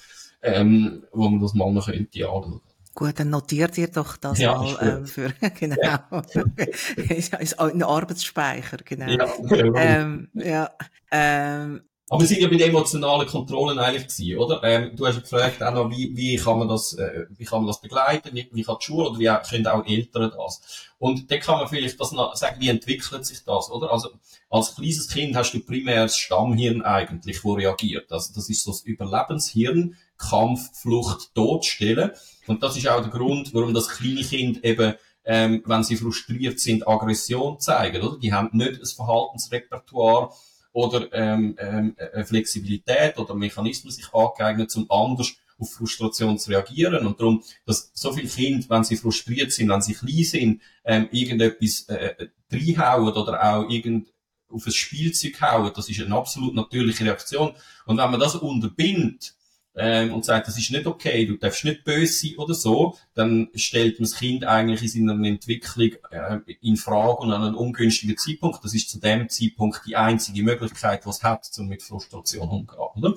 [0.42, 2.62] ähm, wo man das mal noch könnte anschauen.
[2.94, 6.08] Gut, dann notiert ihr doch das ja, mal ähm, für genau ja.
[7.40, 9.08] ist ein Arbeitsspeicher genau.
[9.08, 9.78] Ja, genau.
[9.78, 10.70] ähm, ja
[11.10, 14.62] ähm, aber wir sind ja bei den emotionalen Kontrollen eigentlich gewesen, oder?
[14.66, 17.68] Ähm, du hast gefragt auch noch, wie, wie kann man das, äh, wie kann man
[17.68, 20.90] das begleiten, wie, wie kann die Schule oder wie können auch Eltern das?
[21.00, 23.94] Und dann kann man vielleicht das noch sagen, wie entwickelt sich das, oder?
[23.94, 24.10] Also,
[24.50, 28.12] als kleines Kind hast du primär das Stammhirn eigentlich, wo reagiert.
[28.12, 29.96] Also, das ist so das Überlebenshirn,
[30.30, 32.12] Kampf, Flucht, Todstellen.
[32.48, 36.60] Und das ist auch der Grund, warum das kleine Kind eben ähm, wenn sie frustriert
[36.60, 38.18] sind, Aggression zeigen, oder?
[38.18, 40.32] Die haben nicht ein Verhaltensrepertoire
[40.74, 47.06] oder ähm, ähm, eine Flexibilität oder Mechanismen sich angeeignet, um anders auf Frustration zu reagieren.
[47.06, 51.08] Und darum, dass so viele Kinder, wenn sie frustriert sind, wenn sie klein sind, ähm,
[51.12, 54.08] irgendetwas äh, reinhauen oder auch irgend
[54.50, 57.54] auf ein Spielzeug hauen, das ist eine absolut natürliche Reaktion.
[57.86, 59.36] Und wenn man das unterbindet,
[59.76, 63.50] ähm, und sagt, das ist nicht okay, du darfst nicht böse sein oder so, dann
[63.56, 68.18] stellt man das Kind eigentlich in seiner Entwicklung äh, in Frage und an einem ungünstigen
[68.18, 68.64] Zeitpunkt.
[68.64, 73.16] Das ist zu dem Zeitpunkt die einzige Möglichkeit, was hat, um mit Frustration umzugehen.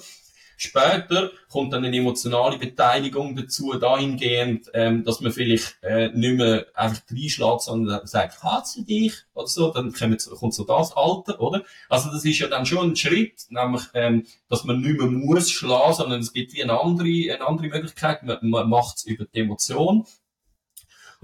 [0.57, 6.67] Später kommt dann eine emotionale Beteiligung dazu, dahingehend, ähm, dass man vielleicht äh, nicht mehr
[6.75, 9.15] einfach reinschlägt, sondern sagt, hat's dich?
[9.35, 11.63] Oder so, dann kommt, kommt so das Alter, oder?
[11.89, 15.51] Also das ist ja dann schon ein Schritt, nämlich, ähm, dass man nicht mehr muss
[15.51, 19.25] schlagen, sondern es gibt wie eine andere, eine andere Möglichkeit, man, man macht es über
[19.25, 20.07] die Emotion.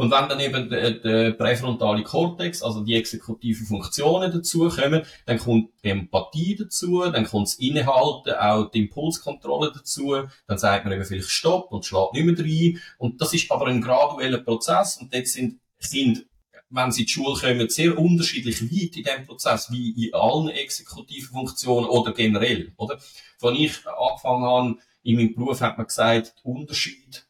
[0.01, 5.73] Und wenn dann eben der, der präfrontale Kortex, also die exekutiven Funktionen dazukommen, dann kommt
[5.83, 11.29] Empathie dazu, dann kommt das Innehalten, auch die Impulskontrolle dazu, dann sagt man eben vielleicht
[11.29, 12.81] Stopp und schlägt nicht mehr rein.
[12.97, 16.23] Und das ist aber ein gradueller Prozess und dort sind Kinder
[16.71, 20.49] wenn sie in die Schule kommen, sehr unterschiedlich weit in diesem Prozess, wie in allen
[20.49, 22.99] exekutiven Funktionen oder generell, oder?
[23.39, 27.27] Von ich angefangen habe, in meinem Beruf hat man gesagt, Unterschied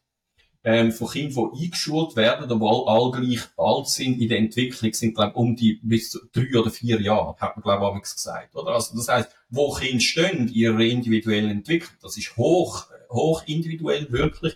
[0.63, 5.15] ähm, von Kindern, die eingeschult werden, obwohl alle gleich alt sind in der Entwicklung, sind,
[5.15, 8.71] glaube um die bis zu drei oder vier Jahre, hat man, glaube ich, gesagt, oder?
[8.71, 14.11] Also, das heißt, wo Kinder stehen in ihrer individuellen Entwicklung, das ist hoch, hoch individuell,
[14.11, 14.55] wirklich,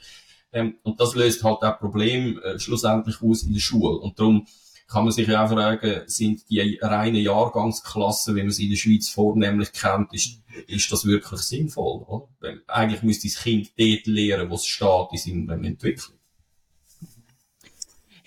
[0.55, 3.97] ähm, und das löst halt auch Problem äh, schlussendlich aus in der Schule.
[3.99, 4.47] Und darum
[4.87, 8.77] kann man sich ja auch fragen, sind die reine Jahrgangsklassen, wie man sie in der
[8.77, 12.03] Schweiz vornehmlich kennt, ist, ist das wirklich sinnvoll?
[12.03, 12.57] Oder?
[12.67, 16.17] Eigentlich müsste das Kind dort lehren, wo es steht in seiner Entwicklung.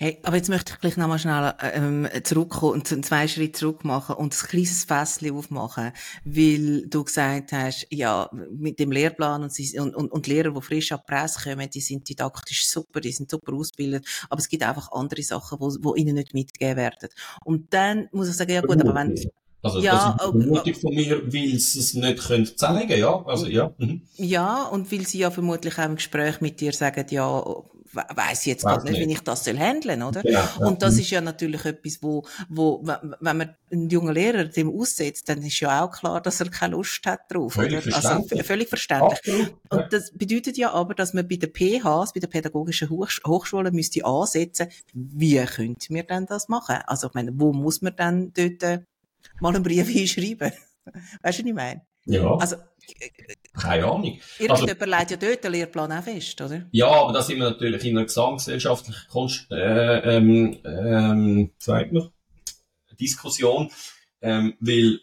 [0.01, 4.15] Hey, aber jetzt möchte ich gleich nochmal schnell ähm, zurückkommen und zwei Schritte zurück machen
[4.15, 5.91] und ein kleines Fässchen aufmachen,
[6.23, 10.61] weil du gesagt hast, ja, mit dem Lehrplan und, sie, und, und, und Lehrer, die
[10.61, 14.63] frisch ab Presse kommen, die sind didaktisch super, die sind super ausgebildet, aber es gibt
[14.63, 17.09] einfach andere Sachen, wo, wo ihnen nicht mitgegeben werden.
[17.43, 19.19] Und dann muss ich sagen, ja gut, aber wenn...
[19.61, 23.21] Also ja, das ist eine Vermutung von mir, weil sie es nicht können zeigen, ja,
[23.25, 23.73] also ja.
[23.77, 24.03] Mhm.
[24.15, 27.43] Ja, und weil sie ja vermutlich auch im Gespräch mit dir sagen, ja,
[27.93, 30.27] weiß jetzt gar nicht, wie ich das soll handeln, oder?
[30.27, 30.49] Ja.
[30.59, 35.29] Und das ist ja natürlich etwas, wo, wo, wenn man einen jungen Lehrer dem aussetzt,
[35.29, 37.53] dann ist ja auch klar, dass er keine Lust hat drauf.
[37.53, 37.95] Völlig oder?
[37.95, 38.45] Also, verständlich.
[38.45, 39.19] Völlig verständlich.
[39.19, 39.53] Absolut.
[39.69, 43.73] Und das bedeutet ja aber, dass man bei den PHs, bei den pädagogischen Hochsch Hochschulen
[43.73, 46.77] müsste ansetzen, wie könnte wir denn das machen?
[46.85, 48.79] Also, ich meine, wo muss man dann dort äh,
[49.39, 50.51] mal einen Brief hinschreiben?
[50.51, 51.81] Weißt du, was ich meine?
[52.05, 52.35] Ja.
[52.35, 52.57] Also,
[53.53, 54.19] keine Ahnung.
[54.37, 56.67] Irgendjemand also, legt ja dort den Lehrplan auch fest, oder?
[56.71, 62.09] Ja, aber da sind wir natürlich in einer gesamtgesellschaftlichen Konst äh, ähm, ähm, sagt man,
[62.99, 63.71] Diskussion,
[64.21, 64.99] ähm, weil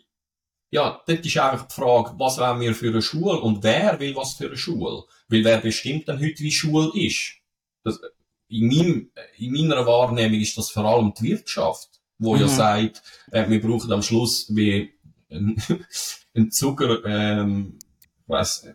[0.71, 4.15] ja, dort ist einfach die Frage, was wollen wir für eine Schule und wer will
[4.17, 5.05] was für eine Schule?
[5.29, 7.35] Weil wer bestimmt dann heute, wie Schule ist?
[7.85, 8.01] Das,
[8.49, 12.43] in, meinem, in meiner Wahrnehmung ist das vor allem die Wirtschaft, wo mhm.
[12.43, 14.93] ja sagt, äh, wir brauchen am Schluss wie
[15.31, 17.79] ein Zucker, ähm,
[18.27, 18.67] was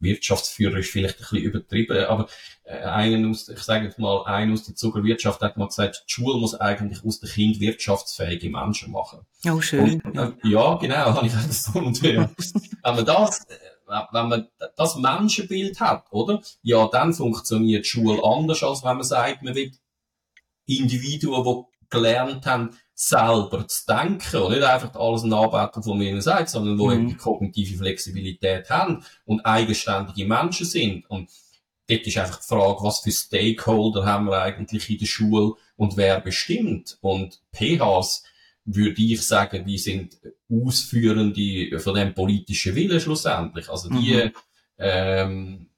[0.00, 2.26] Wirtschaftsführer ist vielleicht ein bisschen übertrieben, aber
[2.64, 6.12] äh, einen aus, ich sage jetzt mal, einen aus der Zuckerwirtschaft hat mal gesagt, die
[6.12, 9.20] Schule muss eigentlich aus dem Kind wirtschaftsfähige Menschen machen.
[9.46, 10.00] Oh, schön.
[10.00, 12.26] Und, äh, ja, genau, habe ich das so und Wenn
[12.82, 13.56] man das, äh,
[14.12, 16.40] wenn man das Menschenbild hat, oder?
[16.62, 19.72] Ja, dann funktioniert die Schule anders, als wenn man sagt, man will
[20.66, 26.50] Individuen, die gelernt haben, selber zu denken und nicht einfach alles nachbeten, von mir sagt,
[26.50, 26.92] sondern wo mhm.
[26.92, 31.08] eben kognitive Flexibilität haben und eigenständige Menschen sind.
[31.08, 31.30] Und
[31.88, 35.96] dort ist einfach die Frage, was für Stakeholder haben wir eigentlich in der Schule und
[35.96, 36.98] wer bestimmt.
[37.00, 38.24] Und PHs,
[38.66, 40.18] würde ich sagen, die sind
[40.50, 43.68] Ausführende von dem politischen Willen schlussendlich.
[43.70, 44.32] Also die, mhm.
[44.78, 45.70] ähm,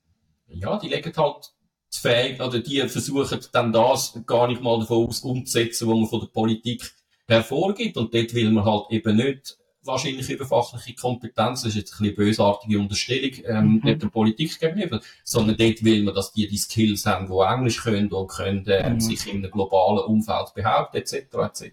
[0.48, 1.52] ja, die legen halt
[1.98, 6.20] fähig, oder die versuchen dann das gar nicht mal davon aus umzusetzen, was man von
[6.20, 6.92] der Politik
[7.28, 7.96] hervorgibt.
[7.96, 11.98] Und dort will man halt eben nicht wahrscheinlich über fachliche Kompetenz, das ist jetzt ein
[11.98, 13.80] bisschen bösartige Unterstellung, ähm, mhm.
[13.82, 17.82] nicht der Politik gegenüber, sondern dort will man, dass die die Skills haben, die Englisch
[17.82, 19.00] können und können äh, mhm.
[19.00, 21.72] sich in einem globalen Umfeld behaupten, etc., etc.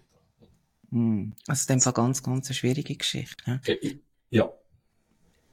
[0.90, 1.34] Mhm.
[1.46, 3.60] Also, in dem Fall ganz, ganz eine schwierige Geschichte.
[3.64, 3.74] Ja.
[4.30, 4.52] ja.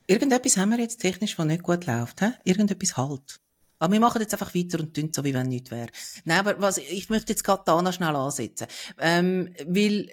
[0.08, 2.32] Irgendetwas haben wir jetzt technisch, was nicht gut läuft, he?
[2.43, 3.39] Irgendetwas halt.
[3.80, 5.90] Aber wir machen jetzt einfach weiter und tun so, wie wenn nichts wäre.
[6.26, 8.68] Nein, aber was, ich möchte jetzt gerade da noch schnell ansetzen.
[9.00, 10.10] Ähm, weil,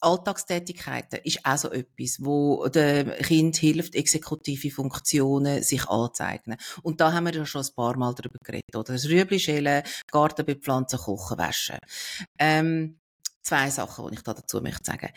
[0.00, 6.56] Alltagstätigkeiten ist auch so etwas, wo dem Kind hilft, exekutive Funktionen sich anzeigen.
[6.82, 8.94] Und da haben wir ja schon ein paar Mal darüber geredet, oder?
[8.94, 11.78] Das Rüebli schälen, Garten bepflanzen, kochen, waschen.
[12.38, 12.98] Ähm,
[13.42, 15.10] zwei Sachen, die ich da dazu möchte sagen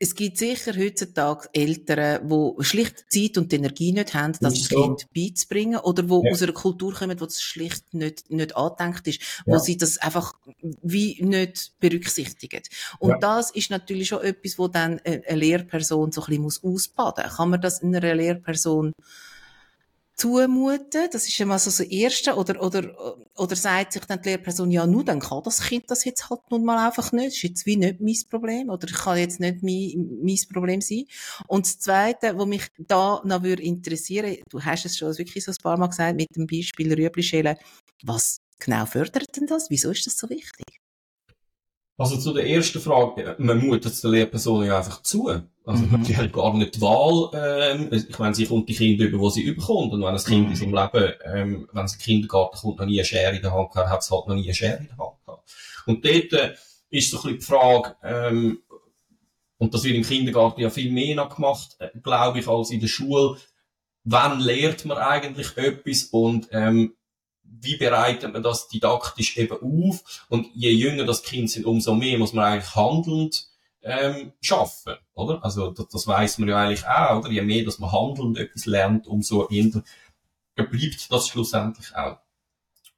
[0.00, 4.82] es gibt sicher heutzutage Eltern, die schlicht Zeit und Energie nicht haben, das so.
[4.82, 6.32] Kind beizubringen, oder wo ja.
[6.32, 9.54] aus einer Kultur kommen, wo es schlicht nicht, nicht angedenkt ist, ja.
[9.54, 10.34] wo sie das einfach
[10.82, 12.62] wie nicht berücksichtigen.
[12.98, 13.18] Und ja.
[13.18, 17.36] das ist natürlich schon etwas, wo dann eine Lehrperson so ein bisschen ausbaden muss.
[17.36, 18.92] Kann man das in einer Lehrperson
[20.18, 21.08] zumuten?
[21.10, 22.34] Das ist einmal so das Erste.
[22.34, 26.04] Oder, oder, oder sagt sich dann die Lehrperson, ja, nur dann kann das Kind das
[26.04, 27.28] jetzt halt nun mal einfach nicht.
[27.28, 28.68] Das ist jetzt wie nicht mein Problem.
[28.68, 31.04] Oder kann jetzt nicht mein, mein Problem sein.
[31.46, 35.52] Und das Zweite, was mich da noch würde interessieren, du hast es schon wirklich so
[35.52, 37.56] ein paar Mal gesagt, mit dem Beispiel Rüebli
[38.02, 39.70] Was genau fördert denn das?
[39.70, 40.77] Wieso ist das so wichtig?
[41.98, 45.42] Also zu der ersten Frage, man mutet der Lehrperson ja einfach zu.
[45.66, 46.04] Also mhm.
[46.04, 49.30] sie hat gar nicht die Wahl, ähm, ich meine, sie kommt die Kinder über, wo
[49.30, 49.92] sie überkommt.
[49.92, 50.50] Und wenn ein Kind mhm.
[50.52, 53.42] in seinem Leben, ähm, wenn es in den Kindergarten kommt, noch nie eine Schere in
[53.42, 55.50] der Hand gehabt, hat es halt noch nie eine Schere in der Hand gehabt.
[55.86, 56.54] Und dort äh,
[56.90, 58.62] ist so ein bisschen die Frage, ähm,
[59.58, 62.80] und das wird im Kindergarten ja viel mehr noch gemacht, äh, glaube ich, als in
[62.80, 63.38] der Schule.
[64.04, 66.94] Wann lehrt man eigentlich etwas und ähm,
[67.60, 70.26] wie bereitet man das didaktisch eben auf?
[70.28, 73.48] Und je jünger das Kind sind, umso mehr muss man eigentlich handelnd
[73.82, 75.44] ähm, schaffen, oder?
[75.44, 77.30] Also das, das weiß man ja eigentlich auch, oder?
[77.30, 79.82] Je mehr, dass man handelnd etwas lernt, umso eher
[80.54, 82.18] bleibt das schlussendlich auch.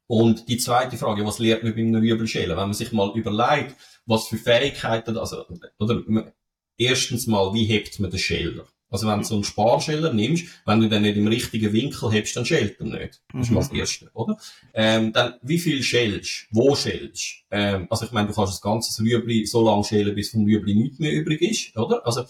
[0.06, 2.50] Und die zweite Frage, was lernt man beim Rübelschälen?
[2.50, 5.44] Wenn man sich mal überlegt, was für Fähigkeiten, also,
[5.78, 6.32] oder,
[6.76, 8.64] erstens mal, wie hebt man den Schäler?
[8.90, 12.36] Also wenn du so einen Sparscheller nimmst, wenn du den nicht im richtigen Winkel hebst,
[12.36, 13.22] dann schält er nicht.
[13.32, 13.78] Das ist mal das mhm.
[13.78, 14.36] Erste, oder?
[14.74, 19.02] Ähm, dann, wie viel schälst Wo schälst ähm, Also ich meine, du kannst das ganze
[19.02, 22.04] Rüebli so lange schälen, bis vom Rüebli nichts mehr übrig ist, oder?
[22.04, 22.24] Also,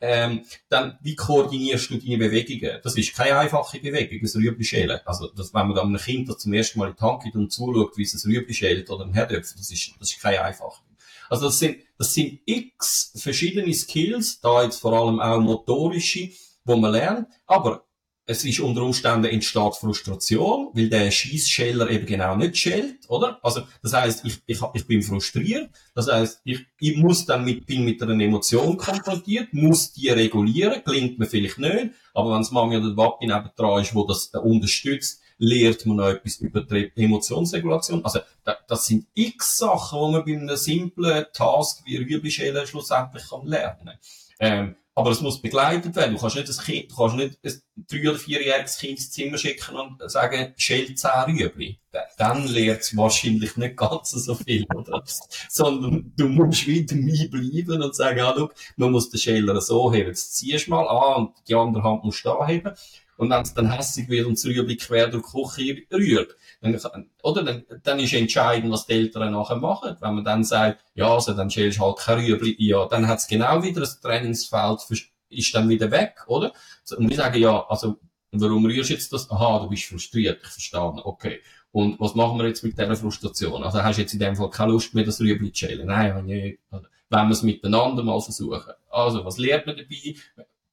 [0.00, 2.78] ähm, dann, wie koordinierst du deine Bewegungen?
[2.82, 5.00] Das ist keine einfache Bewegung, das Rüebli schälen.
[5.04, 7.36] Also, das, wenn man dann einem Kind das zum ersten Mal in die Hand gibt
[7.36, 10.42] und zuschaut, wie es ein Rüebli schält oder ein Herdöpfel, das ist, das ist keine
[10.42, 10.82] einfache.
[11.28, 16.30] Also das sind, das sind x verschiedene Skills, da jetzt vor allem auch motorische,
[16.64, 17.84] wo man lernt, aber
[18.26, 23.38] es ist unter Umständen entsteht Frustration, weil der Schießscheller eben genau nicht schält, oder?
[23.42, 25.68] Also, das heißt, ich, ich, ich bin frustriert.
[25.94, 30.82] Das heißt, ich, ich muss dann mit, bin mit einer Emotion konfrontiert, muss die regulieren,
[30.84, 34.28] klingt mir vielleicht nicht, aber wenn es Mami oder Papi neben dran ist, wo das
[34.28, 38.04] unterstützt, lehrt man noch etwas über die Emotionsregulation.
[38.04, 38.20] Also,
[38.68, 43.98] das sind x Sachen, die man bei einem simplen Task wie Rüblischälen schlussendlich kann lernen
[44.40, 46.14] ähm, aber es muss begleitet werden.
[46.14, 49.38] Du kannst nicht ein Kind, du kannst nicht ein drei- oder vierjähriges Kind ins Zimmer
[49.38, 51.80] schicken und sagen, schält zehn Rüebli.
[52.16, 55.02] Dann lernt es wahrscheinlich nicht ganz so viel, oder?
[55.48, 59.92] Sondern du musst wieder dabei bleiben und sagen, ah, schau, man muss den Schäler so
[59.92, 60.10] heben.
[60.10, 62.72] Jetzt ziehst du mal an und die andere Hand musst du da heben.
[63.16, 66.78] Und wenn es dann hässlich wird und das Rüebli quer durch die Küche rührt, dann,
[67.22, 69.96] oder, dann, dann ist entscheidend, was die Eltern nachher machen.
[70.00, 73.26] Wenn man dann sagt, ja, also dann schälst halt kein Rüebli, ja, dann hat es
[73.26, 74.80] genau wieder das Trainingsfeld,
[75.28, 76.52] ist dann wieder weg, oder?
[76.96, 77.98] Und wir sagen, ja, also,
[78.32, 79.30] warum rührst du jetzt das?
[79.30, 81.40] Aha, du bist frustriert, ich verstehe, okay.
[81.72, 83.64] Und was machen wir jetzt mit dieser Frustration?
[83.64, 85.88] Also hast du jetzt in dem Fall keine Lust mehr, das Rüebli zu schälen?
[85.88, 86.60] Nein, nicht.
[86.70, 88.72] Wenn wir es miteinander mal versuchen.
[88.90, 90.14] Also, was lernt man dabei?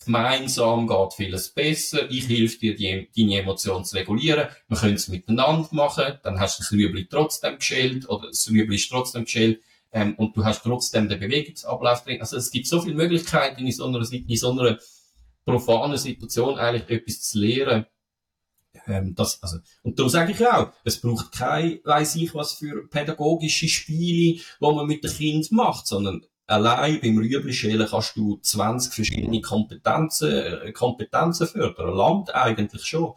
[0.04, 2.10] Gemeinsam geht vieles besser.
[2.10, 4.48] Ich helfe dir, die, deine Emotionen zu regulieren.
[4.68, 6.20] Wir können es miteinander machen.
[6.24, 9.62] Dann hast du das Rüebli trotzdem geschält oder das Rüebli ist trotzdem geschält.
[9.92, 12.22] Ähm, und du hast trotzdem den Bewegungsablauf drin.
[12.22, 14.80] Also es gibt so viele Möglichkeiten in so einer, in so einer
[15.46, 17.86] profanen Situation eigentlich etwas zu lernen.
[18.88, 22.88] Ähm, das, also, und darum sage ich auch, es braucht kein, weiss ich was für
[22.88, 28.94] pädagogische Spiele, wo man mit dem Kind macht, sondern allein beim Rüebli-Schälen kannst du 20
[28.94, 31.96] verschiedene Kompetenzen, äh, Kompetenzen fördern.
[31.96, 33.14] Land eigentlich schon.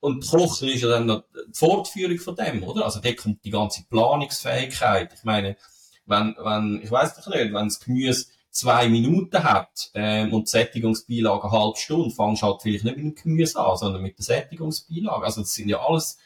[0.00, 2.84] Und Kochen ist ja dann noch die Fortführung von dem, oder?
[2.84, 5.12] Also da kommt die ganze Planungsfähigkeit.
[5.14, 5.56] Ich meine,
[6.04, 10.50] wenn, wenn, ich weiß doch nicht, wenn das Gemüse zwei Minuten hat ähm, und die
[10.50, 14.16] Sättigungsbeilage eine halbe Stunde, fangst du halt vielleicht nicht mit dem Gemüse an, sondern mit
[14.18, 15.24] der Sättigungsbeilage.
[15.24, 16.18] Also das sind ja alles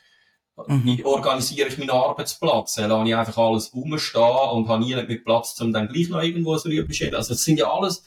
[0.66, 0.84] Mhm.
[0.84, 2.78] Wie organisiere ich meinen Arbeitsplatz?
[2.78, 6.22] Äh, lasse ich einfach alles rumstehen und habe nie mit Platz, um dann gleich noch
[6.22, 8.04] irgendwo Rüebli zu Also, das sind ja alles,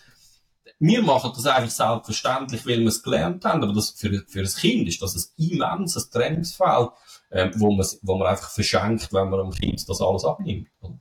[0.80, 4.48] wir machen das eigentlich selbstverständlich, weil wir es gelernt haben, aber das, für, für ein
[4.48, 6.90] Kind ist das ein immenses Trainingsfeld,
[7.30, 10.68] äh, wo, man, wo man einfach verschenkt, wenn man dem Kind das alles abnimmt.
[10.82, 11.00] Oder?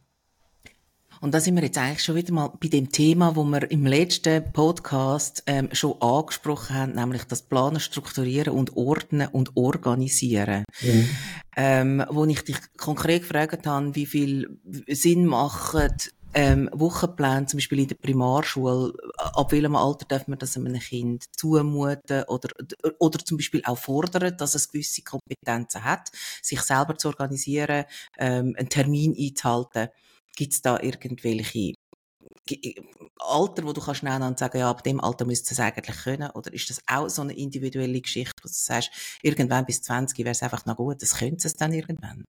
[1.22, 3.86] Und da sind wir jetzt eigentlich schon wieder mal bei dem Thema, wo wir im
[3.86, 10.64] letzten Podcast ähm, schon angesprochen haben, nämlich das Planen, Strukturieren und Ordnen und Organisieren.
[10.80, 11.08] Mhm.
[11.56, 14.58] Ähm, wo ich dich konkret gefragt habe, wie viel
[14.88, 20.56] Sinn macht ähm, Wochenpläne, zum Beispiel in der Primarschule, ab welchem Alter darf man das
[20.56, 22.48] einem Kind zumuten oder,
[22.98, 26.10] oder zum Beispiel auch fordern, dass es gewisse Kompetenzen hat,
[26.42, 27.84] sich selber zu organisieren,
[28.18, 29.88] ähm, einen Termin einzuhalten.
[30.36, 31.74] Gibt es da irgendwelche
[33.18, 36.30] Alter, wo du kannst nennen und sagen, ja, ab dem Alter müsste es eigentlich können?
[36.30, 38.90] Oder ist das auch so eine individuelle Geschichte, wo du sagst,
[39.22, 42.24] irgendwann bis 20 wäre es einfach noch gut, das könnte es dann irgendwann?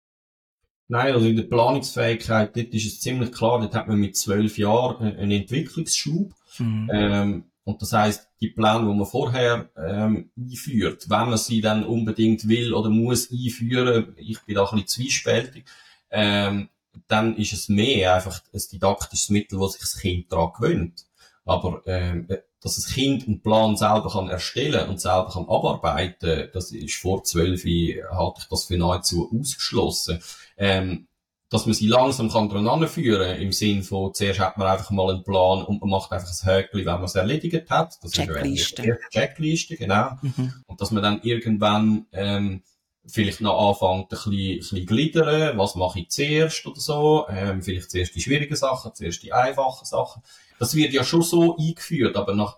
[0.87, 4.57] Nein, also in der Planungsfähigkeit, dort ist es ziemlich klar, dort hat man mit zwölf
[4.57, 6.33] Jahren einen Entwicklungsschub.
[6.57, 6.89] Mhm.
[6.91, 11.83] Ähm, und das heißt, die Pläne, die man vorher ähm, einführt, wenn man sie dann
[11.83, 15.65] unbedingt will oder muss einführen, ich bin da ein bisschen zwiespältig,
[16.09, 16.69] ähm,
[17.07, 21.05] dann ist es mehr einfach ein didaktisches Mittel, wo sich das Kind daran gewöhnt.
[21.45, 22.27] Aber ähm,
[22.61, 27.23] dass das Kind einen Plan selber kann erstellen und selber kann abarbeiten, das ist vor
[27.23, 30.21] zwölf halte ich das für nahezu ausgeschlossen.
[30.57, 31.07] Ähm,
[31.49, 35.09] dass man sie langsam kann dran führen im Sinn von, zuerst hat man einfach mal
[35.09, 37.97] einen Plan und man macht einfach ein Häkchen, wenn man es erledigt hat.
[38.03, 38.83] Das Checkliste.
[38.83, 40.11] Ist Checkliste, genau.
[40.21, 40.53] Mhm.
[40.67, 42.61] Und dass man dann irgendwann ähm,
[43.09, 47.61] vielleicht noch anfängt, ein bisschen, ein bisschen gliedern, was mache ich zuerst oder so, ähm,
[47.61, 50.21] vielleicht zuerst die schwierigen Sachen, zuerst die einfachen Sachen.
[50.59, 52.57] Das wird ja schon so eingeführt, aber nach,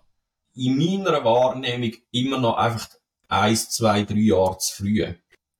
[0.56, 2.89] in meiner Wahrnehmung immer noch einfach
[3.28, 5.14] eins, zwei, drei Jahre zu früh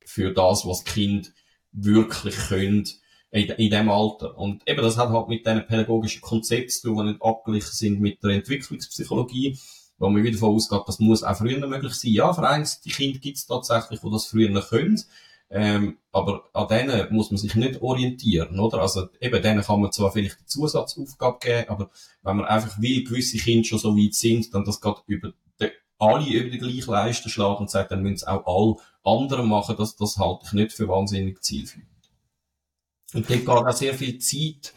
[0.06, 1.34] für das, was Kind
[1.72, 2.88] wirklich können
[3.32, 4.38] in, in dem Alter.
[4.38, 8.02] Und eben, das hat halt mit diesen pädagogischen Konzepten zu tun, die nicht abgeglichen sind
[8.02, 9.58] mit der Entwicklungspsychologie
[10.02, 12.12] wo man wieder davon ausgeht, das muss auch früher möglich sein.
[12.12, 15.00] Ja, vereinzelte Kinder gibt es tatsächlich, die das früher können.
[15.52, 18.80] Ähm, aber an denen muss man sich nicht orientieren, oder?
[18.80, 21.92] Also, eben, denen kann man zwar vielleicht eine Zusatzaufgabe geben, aber
[22.24, 25.70] wenn man einfach will, gewisse Kinder schon so weit sind, dann das geht über die,
[26.00, 29.76] alle über die gleiche Leiste schlagen und sagt, dann müssen es auch alle anderen machen,
[29.78, 31.88] das, das halte ich nicht für wahnsinnig zielführend.
[33.14, 34.74] Und dort geht auch sehr viel Zeit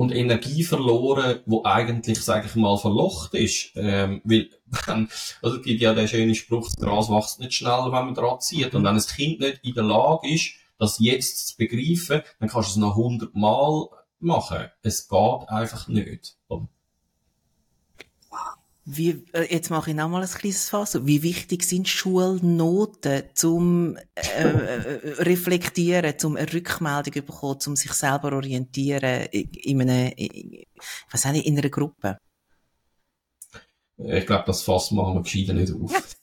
[0.00, 3.72] und Energie verloren, wo eigentlich, sage ich mal, verlocht ist.
[3.74, 4.48] Ähm, weil,
[5.42, 8.40] also es gibt ja den schönen Spruch, das Gras wächst nicht schneller, wenn man dran
[8.40, 8.74] zieht.
[8.74, 12.70] Und wenn ein Kind nicht in der Lage ist, das jetzt zu begreifen, dann kannst
[12.70, 13.88] du es noch hundertmal
[14.20, 14.70] machen.
[14.80, 16.38] Es geht einfach nicht.
[18.92, 21.06] Wie, äh, jetzt mache ich nochmal ein kleines Fass.
[21.06, 28.32] Wie wichtig sind Schulnoten zum äh, äh, reflektieren, zum eine Rückmeldung bekommen, zum sich selber
[28.32, 30.64] orientieren in, einer, in,
[31.10, 32.18] was in einer Gruppe?
[33.96, 36.16] Ich glaube, das Fass machen wir gescheiter nicht auf.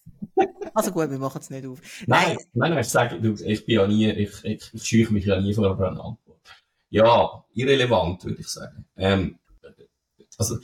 [0.73, 1.79] also gut, wir machen es nicht auf.
[2.05, 3.15] Nein, nein, nein, ich sage,
[3.45, 6.41] ich bin ja nie, ich, ich, ich scheuche mich ja nie vor einer Antwort.
[6.89, 8.85] Ja, irrelevant, würde ich sagen.
[8.97, 9.39] Ähm,
[10.37, 10.57] also,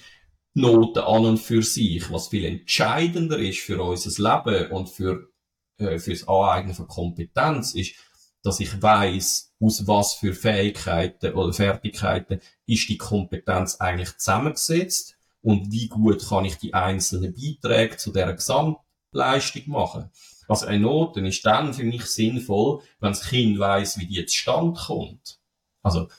[0.56, 5.34] Noten an und für sich, was viel entscheidender ist für unser Leben und für
[5.78, 7.96] äh, fürs Aneignen von Kompetenz, ist,
[8.44, 15.72] dass ich weiß, aus was für Fähigkeiten oder Fertigkeiten ist die Kompetenz eigentlich zusammengesetzt und
[15.72, 20.12] wie gut kann ich die einzelnen Beiträge zu der Gesamtleistung machen.
[20.48, 24.80] Also eine Note ist dann für mich sinnvoll, wenn das Kind weiß, wie die zustande
[24.80, 25.40] kommt.
[25.82, 26.10] Also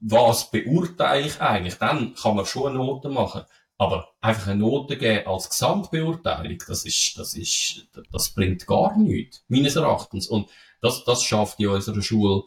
[0.00, 1.74] was beurteile ich eigentlich?
[1.74, 3.42] Dann kann man schon eine Note machen.
[3.78, 9.44] Aber einfach eine Note geben als Gesamtbeurteilung, das ist, das ist, das bringt gar nichts,
[9.48, 10.26] meines Erachtens.
[10.26, 10.50] Und
[10.80, 12.42] das, das schafft in unserer Schule,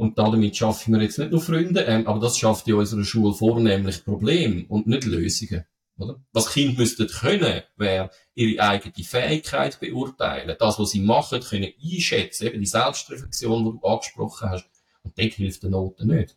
[0.00, 3.34] und damit schaffen wir jetzt nicht nur Freunde, ähm, aber das schafft in unserer Schule
[3.34, 5.66] vornehmlich Probleme und nicht Lösungen.
[5.98, 6.18] Oder?
[6.32, 12.46] Was Kinder müssten können, wäre ihre eigene Fähigkeit beurteilen, das, was sie machen, können einschätzen,
[12.46, 14.70] eben die Selbstreflexion, die du angesprochen hast.
[15.02, 16.34] Und dort hilft eine Note nicht.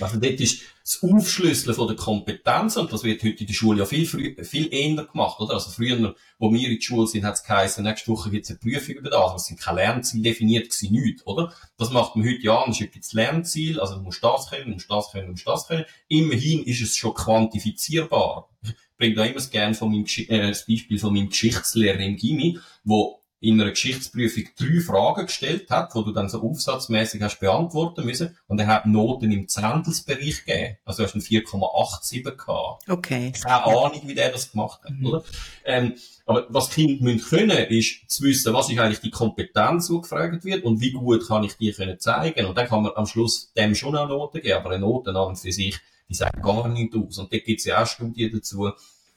[0.00, 3.80] Also dort ist das Aufschlüsseln von der Kompetenzen, und das wird heute in der Schule
[3.80, 5.54] ja viel, viel eher gemacht, oder?
[5.54, 8.50] Also früher, wo wir in der Schule sind, hat es geheißen, nächste Woche gibt es
[8.50, 9.42] eine Prüfung über das.
[9.42, 11.52] Es sind keine Lernziele definiert gewesen, nichts, oder?
[11.76, 12.80] Das macht man heute ja anders.
[12.80, 15.66] Es gibt Lernziel, also du musst das können, du musst das können, du musst das
[15.66, 15.84] können.
[16.06, 18.48] Immerhin ist es schon quantifizierbar.
[18.62, 22.58] Ich bringe da immer gerne von meinem, äh, das Beispiel von meinem Geschichtslehrer im Gimmi,
[22.84, 28.06] wo in einer Geschichtsprüfung drei Fragen gestellt hat, wo du dann so aufsatzmäßig hast beantworten
[28.06, 28.36] müssen.
[28.46, 30.78] Und er hat Noten im Zentelsbereich gegeben.
[30.84, 32.88] Also du hast einen 4,87 gehabt.
[32.88, 33.32] Okay.
[33.32, 35.06] Keine Ahnung, wie der das gemacht hat, mhm.
[35.06, 35.24] oder?
[35.64, 40.00] Ähm, aber was Kinder müssen können, ist zu wissen, was ist eigentlich die Kompetenz, die
[40.00, 42.46] gefragt wird, und wie gut kann ich die können zeigen.
[42.46, 45.16] Und dann kann man am Schluss dem schon eine Note geben, aber eine Note an
[45.16, 45.78] und für sich,
[46.08, 47.18] die sagen gar nichts aus.
[47.18, 48.70] Und da gibt es ja auch Studien dazu,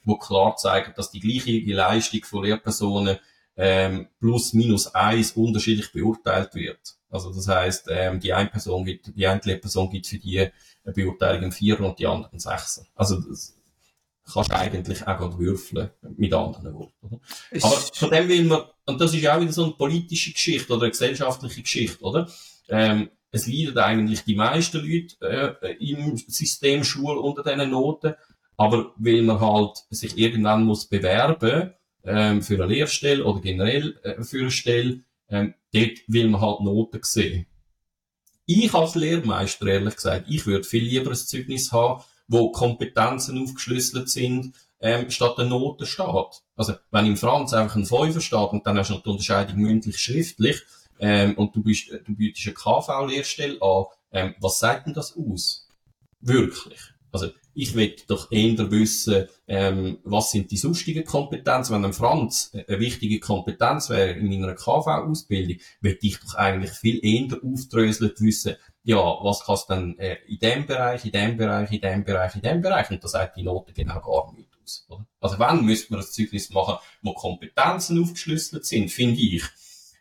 [0.04, 3.18] die klar zeigen, dass die gleiche Leistung von Lehrpersonen
[3.62, 6.80] ähm, plus minus eins unterschiedlich beurteilt wird.
[7.10, 10.94] Also das heißt, ähm, die eine Person gibt, die eine Person gibt für die eine
[10.94, 12.86] Beurteilung einen Vierer und die andere einen Sechser.
[12.94, 13.54] Also das
[14.32, 17.06] kannst du eigentlich auch gerade würfeln, mit anderen Worten.
[17.06, 17.20] Oder?
[17.60, 20.84] Aber von dem will man, und das ist auch wieder so eine politische Geschichte oder
[20.84, 22.30] eine gesellschaftliche Geschichte, oder?
[22.68, 28.14] Ähm, es leiden eigentlich die meisten Leute äh, im System Schule unter diesen Noten,
[28.56, 31.74] aber weil man halt sich irgendwann muss bewerben
[32.04, 36.60] ähm, für eine Lehrstelle oder generell äh, für eine Stelle, ähm, dort will man halt
[36.60, 37.46] Noten sehen.
[38.46, 44.08] Ich als Lehrmeister, ehrlich gesagt, ich würde viel lieber ein Zeugnis haben, wo Kompetenzen aufgeschlüsselt
[44.08, 46.42] sind, ähm, statt der Noten steht.
[46.56, 49.58] Also, wenn im Franz einfach ein Fünfer steht und dann hast du noch die Unterscheidung
[49.58, 50.62] mündlich schriftlich,
[51.00, 55.68] ähm, und du bist, du bietest eine KV-Lehrstelle an, ähm, was sagt denn das aus?
[56.20, 56.80] Wirklich.
[57.10, 61.74] Also, ich will doch eher wissen, ähm, was sind die sonstigen Kompetenzen.
[61.74, 67.04] Wenn ein Franz eine wichtige Kompetenz wäre in meiner KV-Ausbildung, will ich doch eigentlich viel
[67.04, 71.70] eher aufdröselt wissen, ja, was kannst du denn äh, in dem Bereich, in dem Bereich,
[71.70, 74.86] in dem Bereich, in dem Bereich, und da sagt die Note genau gar nicht aus.
[74.88, 75.06] Oder?
[75.20, 79.42] Also wenn, müsste man ein Zeugnis machen, wo Kompetenzen aufgeschlüsselt sind, finde ich.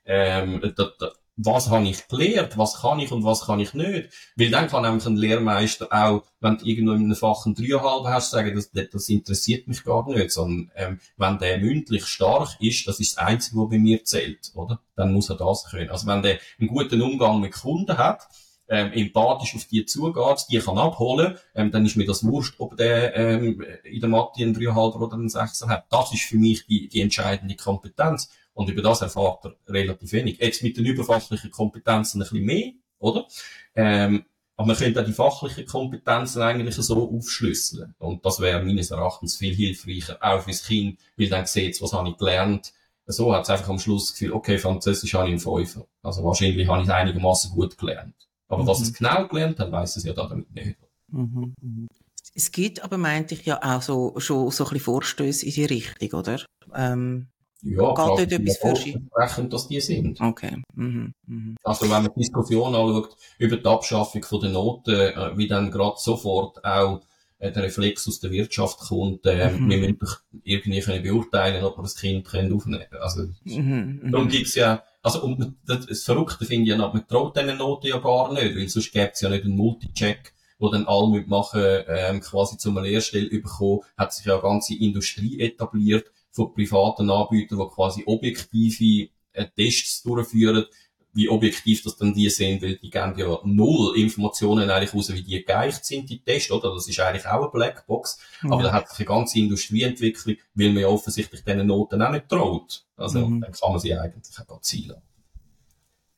[0.05, 1.11] Ähm, da, da,
[1.41, 4.09] was habe ich gelernt, was kann ich und was kann ich nicht.
[4.35, 8.05] Weil dann kann nämlich ein Lehrmeister auch, wenn du irgendwo in einem Fach ein dreieinhalb
[8.05, 12.87] hast, sagen, das, das interessiert mich gar nicht, sondern ähm, wenn der mündlich stark ist,
[12.87, 14.81] das ist das Einzige, was bei mir zählt, oder?
[14.95, 15.89] Dann muss er das können.
[15.89, 18.27] Also wenn der einen guten Umgang mit Kunden hat,
[18.67, 22.77] ähm, empathisch auf die zugeht, die kann abholen, ähm, dann ist mir das wurscht, ob
[22.77, 25.85] der ähm, in der Mathe einen 3,5 oder einen 6 hat.
[25.89, 28.29] Das ist für mich die, die entscheidende Kompetenz.
[28.59, 30.39] Und über das erfahrt er relativ wenig.
[30.39, 33.25] Jetzt mit den überfachlichen Kompetenzen ein bisschen mehr, oder?
[33.73, 34.25] Ähm,
[34.57, 37.95] aber man könnte auch die fachlichen Kompetenzen eigentlich so aufschlüsseln.
[37.99, 42.09] Und das wäre meines Erachtens viel hilfreicher, auch fürs Kind, weil dann sieht was habe
[42.09, 42.73] ich gelernt.
[43.05, 45.87] So hat es einfach am Schluss das Gefühl, okay, Französisch habe ich einen Fünfer.
[46.03, 48.27] Also wahrscheinlich habe ich es einigermaßen gut gelernt.
[48.49, 48.67] Aber mhm.
[48.67, 50.75] was es genau gelernt hat, weiß es ja damit nicht.
[51.07, 51.55] Mhm.
[51.61, 51.87] mhm.
[52.35, 55.65] Es gibt aber, meinte ich, ja auch so, schon so ein bisschen Vorstöße in die
[55.65, 56.45] Richtung, oder?
[56.75, 57.29] Ähm,
[57.61, 60.21] ja, geht dort etwas für dass die sind.
[60.21, 60.61] Okay.
[60.75, 61.13] Mhm.
[61.27, 61.55] Mhm.
[61.63, 65.71] Also wenn man die Diskussion anschaut über die Abschaffung von der Noten, äh, wie dann
[65.71, 67.01] gerade sofort auch
[67.39, 69.69] äh, der Reflex aus der Wirtschaft kommt, äh, mhm.
[69.69, 69.99] wir müssen
[70.43, 73.03] irgendwie können beurteilen, ob wir das Kind können aufnehmen können.
[73.03, 73.99] Also, mhm.
[74.03, 74.11] mhm.
[74.11, 77.99] darum gibt's ja also, und das, Verrückte finde ich ja, man traut diesen Noten ja
[77.99, 82.19] gar nicht, weil sonst gäbe es ja nicht einen Multicheck, wo dann alle mitmachen, ähm,
[82.19, 87.75] quasi zum Lehrstelle bekommen, hat sich ja eine ganze Industrie etabliert von privaten Anbietern, die
[87.75, 90.65] quasi objektive äh, Tests durchführen,
[91.13, 95.23] wie objektiv das dann die sind, weil die geben ja null Informationen eigentlich raus, wie
[95.23, 96.73] die geeicht sind, die Tests, oder?
[96.73, 98.19] Das ist eigentlich auch eine Blackbox.
[98.43, 98.51] Ja.
[98.51, 102.11] Aber da hat sich eine ganze Industrie entwickelt, weil man ja offensichtlich diesen Noten auch
[102.11, 102.85] nicht traut.
[102.95, 103.41] Also, mhm.
[103.41, 105.01] dann kann man sie eigentlich auch zielen.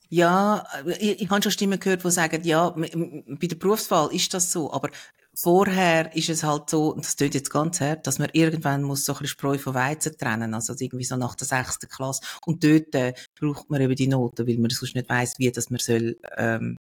[0.10, 0.66] Ja,
[1.00, 4.72] ich, ich habe schon Stimmen gehört, die sagen, ja, bei der Berufswahl ist das so,
[4.74, 4.90] aber
[5.42, 9.06] vorher ist es halt so, und das tut jetzt ganz hart, dass man irgendwann muss
[9.06, 12.22] so ein bisschen Spreu von Weizen trennen, also irgendwie so nach der sechsten Klasse.
[12.46, 15.70] Und dort äh, braucht man eben die Noten, weil man sonst nicht weiss, wie das
[15.70, 16.78] man soll, ähm,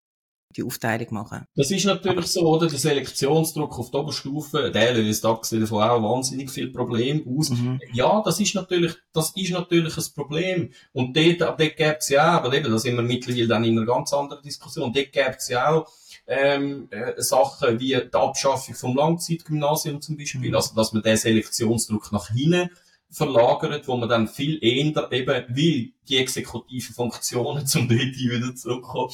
[0.56, 1.46] die Aufteilung machen.
[1.56, 2.68] Das ist natürlich so, oder?
[2.68, 7.50] Der Selektionsdruck auf der Oberstufe, der löst abgesehen davon auch wahnsinnig viel Probleme aus.
[7.50, 7.80] Mhm.
[7.94, 10.72] Ja, das ist natürlich, das ist natürlich ein Problem.
[10.94, 13.78] Und dort, dort gäbe es ja auch, aber eben, da sind wir mittlerweile dann in
[13.78, 15.92] einer ganz anderen Diskussion, dort gäbe es ja auch,
[16.28, 20.56] ähm, äh, Sachen wie die Abschaffung vom Langzeitgymnasium zum Beispiel, mhm.
[20.56, 22.70] also dass man den Selektionsdruck nach hinten
[23.10, 29.12] verlagert, wo man dann viel eher eben, weil die exekutiven Funktionen zum dritten wieder zurückkommen,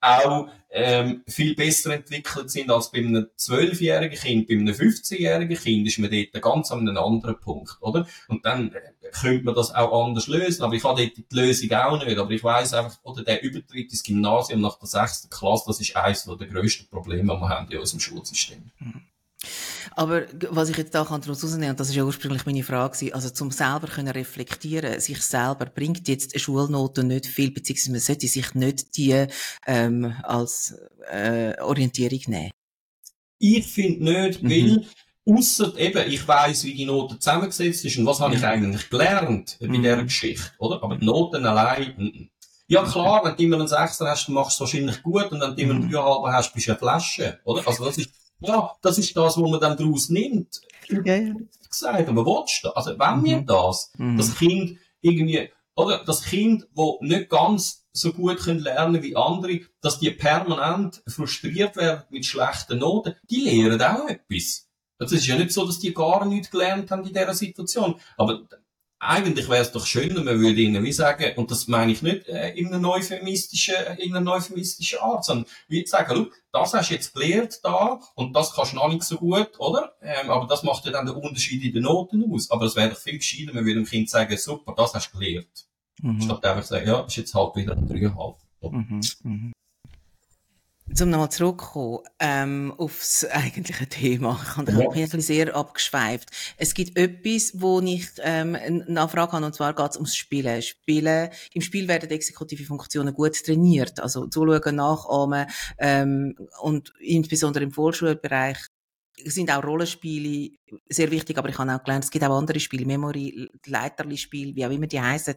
[0.00, 4.48] auch ähm, viel besser entwickelt sind als bei einem zwölfjährigen Kind.
[4.48, 8.06] Bei einem 15-jährigen Kind ist man dort ganz an einem anderen Punkt, oder?
[8.28, 8.80] Und dann äh,
[9.12, 12.18] könnte man das auch anders lösen, aber ich habe dort die Lösung auch nicht.
[12.18, 15.96] Aber ich weiß einfach, oder der Übertritt ins Gymnasium nach der sechsten Klasse, das ist
[15.96, 18.70] eines der grössten Probleme, die wir haben in unserem Schulsystem.
[18.78, 19.02] Mhm.
[19.92, 23.14] Aber was ich jetzt da kann daraus herausnehmen, und das ist ja ursprünglich meine Frage,
[23.14, 28.00] also zum selber können reflektieren, sich selber bringt jetzt eine Schulnote nicht viel, beziehungsweise man
[28.00, 29.26] sollte sich nicht die
[29.66, 30.74] ähm, als
[31.10, 32.50] äh, Orientierung nehmen.
[33.38, 34.50] Ich finde nicht, mhm.
[34.50, 34.86] weil
[35.26, 39.56] Ausser eben, ich weiss, wie die Note zusammengesetzt ist und was habe ich eigentlich gelernt
[39.58, 39.82] bei mhm.
[39.82, 40.82] dieser Geschichte, oder?
[40.82, 42.30] Aber die Noten allein, n
[42.66, 45.40] ja klar, wenn du immer einen Sechser hast, dann machst du es wahrscheinlich gut und
[45.40, 45.92] wenn du immer einen mhm.
[45.92, 47.66] Dreieinhalber hast, bist du eine Flasche, oder?
[47.66, 48.10] Also das ist
[48.46, 50.60] ja, das ist das, was man dann daraus nimmt.
[50.88, 51.34] Ja.
[51.68, 53.24] Gesagt, aber willst du Also, wenn mhm.
[53.24, 54.16] wir das, mhm.
[54.16, 59.60] das Kind irgendwie, oder das Kind, wo nicht ganz so gut können lernen wie andere,
[59.80, 64.68] dass die permanent frustriert werden mit schlechten Noten, die lernen auch etwas.
[64.98, 67.96] Also, es ist ja nicht so, dass die gar nichts gelernt haben in dieser Situation.
[68.16, 68.42] Aber
[69.06, 72.28] eigentlich wäre es doch schöner, man würde ihnen wie sagen, und das meine ich nicht
[72.28, 77.14] äh, in einer neufemistischen, in einer neufemistischen Art, sondern wie sagen, das hast du jetzt
[77.14, 79.94] gelernt da und das kannst du noch nicht so gut, oder?
[80.00, 82.50] Ähm, aber das macht ja dann den Unterschied in den Noten aus.
[82.50, 85.18] Aber es wäre doch viel gescheiter, man würde dem Kind sagen, super, das hast du
[85.18, 85.66] gelernt.
[86.00, 86.20] Mhm.
[86.20, 88.36] Statt einfach sagen, ja, ist jetzt halt wieder ein 3,5.
[88.70, 89.00] Mhm.
[89.22, 89.52] Mhm.
[90.92, 94.38] Zum nochmal zurückkommen ähm, aufs eigentliche Thema.
[94.42, 94.90] Ich habe ja.
[94.90, 96.30] mich sehr abgeschweift.
[96.56, 100.60] Es gibt etwas, wo ich ähm, eine Nachfrage habe, und zwar geht es ums Spielen.
[100.60, 101.30] Spielen.
[101.52, 103.98] Im Spiel werden exekutive Funktionen gut trainiert.
[104.00, 105.46] Also zuschauen, nachahmen
[105.78, 108.58] ähm, und insbesondere im Vorschulbereich
[109.24, 110.50] sind auch Rollenspiele
[110.88, 114.66] sehr wichtig, aber ich habe auch gelernt, es gibt auch andere Spiele, Memory, Leiterli-Spiele, wie
[114.66, 115.34] auch immer die heißen.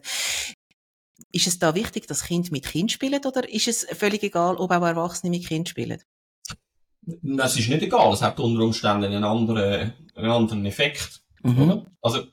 [1.32, 4.70] Ist es da wichtig, dass Kind mit Kind spielen oder ist es völlig egal, ob
[4.70, 6.02] auch Erwachsene mit Kind spielen?
[7.02, 8.12] Das ist nicht egal.
[8.12, 11.22] Es hat unter Umständen einen anderen, einen anderen Effekt.
[11.42, 11.86] Mhm.
[12.02, 12.24] Also,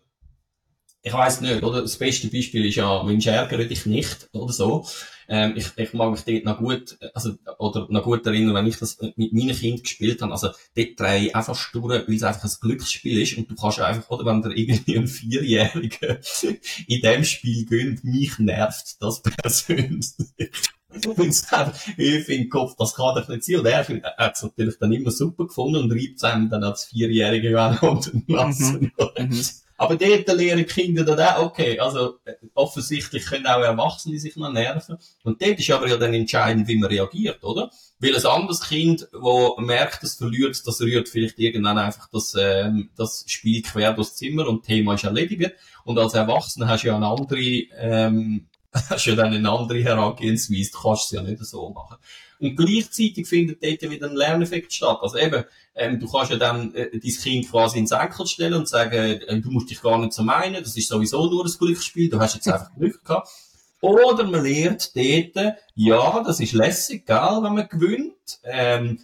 [1.01, 1.81] ich weiß nicht, oder?
[1.81, 4.86] Das beste Beispiel ist ja, Mensch, ärgere dich nicht, oder so.
[5.28, 8.78] Ähm, ich, ich mag mich dort noch gut, also, oder noch gut erinnern, wenn ich
[8.78, 10.32] das mit meinen Kindern gespielt habe.
[10.32, 13.80] Also, dort drehe ich einfach durch, weil es einfach ein Glücksspiel ist und du kannst
[13.80, 16.19] einfach, oder wenn der irgendwie ein Vierjähriger
[16.88, 20.07] in dem Spiel gönnt, mich nervt das persönlich.
[21.97, 23.57] ich finde Kopf, das kann doch nicht sein.
[23.57, 23.80] Und er
[24.17, 27.82] hat es natürlich dann immer super gefunden und reibt es einem dann als Vierjährige auch
[27.82, 28.91] unten lassen.
[29.17, 29.28] Mhm.
[29.28, 29.43] mhm.
[29.78, 34.51] Aber dort lernen Kinder dann auch, okay, also äh, offensichtlich können auch Erwachsene sich noch
[34.51, 34.97] nerven.
[35.23, 37.69] Und dort ist aber ja dann entscheidend, wie man reagiert, oder?
[37.99, 42.89] Weil ein anderes Kind, wo merkt, es verliert, das rührt vielleicht irgendwann einfach das, ähm,
[42.95, 45.53] das Spiel quer durchs Zimmer und das Thema ist erledigt.
[45.84, 50.71] Und als Erwachsener hast du ja eine andere, ähm, hast ja dann eine andere Herangehensweise,
[50.71, 51.97] du kannst es ja nicht so machen.
[52.39, 54.99] Und gleichzeitig findet dort wieder ein Lerneffekt statt.
[55.01, 55.43] Also eben,
[55.75, 59.41] ähm, du kannst ja dann äh, dein Kind quasi ins Enkel stellen und sagen, äh,
[59.41, 62.36] du musst dich gar nicht so meinen, das ist sowieso nur ein Glücksspiel, du hast
[62.36, 63.29] jetzt einfach Glück gehabt.
[63.81, 68.39] Oder man lernt dort, ja, das ist lässig, gell, wenn man gewinnt.
[68.43, 68.99] Ähm,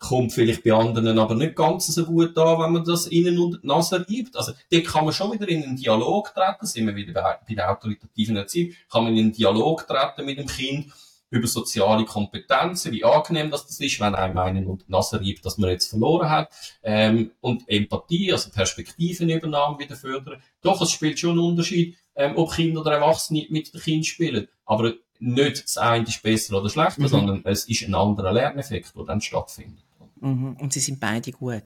[0.00, 3.62] kommt vielleicht bei anderen aber nicht ganz so gut an, wenn man das innen und
[3.62, 4.34] Nase reibt.
[4.34, 7.54] Also, dort kann man schon wieder in einen Dialog treten, sind wir wieder bei, bei
[7.54, 10.90] der autoritativen Erziehung, kann man in einen Dialog treten mit dem Kind
[11.30, 15.44] über soziale Kompetenzen, wie angenehm das, das ist, wenn einem einen unter die Nase reibt,
[15.44, 16.50] dass man jetzt verloren hat,
[16.82, 20.42] ähm, und Empathie, also Perspektivenübernahme wieder fördern.
[20.60, 24.48] Doch, es spielt schon einen Unterschied, ähm, ob Kinder oder Erwachsene mit dem Kind spielen.
[24.66, 27.08] Aber nicht das eine ist besser oder schlechter, mhm.
[27.08, 29.84] sondern es ist ein anderer Lerneffekt, der dann stattfindet.
[30.20, 30.56] Mhm.
[30.60, 31.64] Und sie sind beide gut.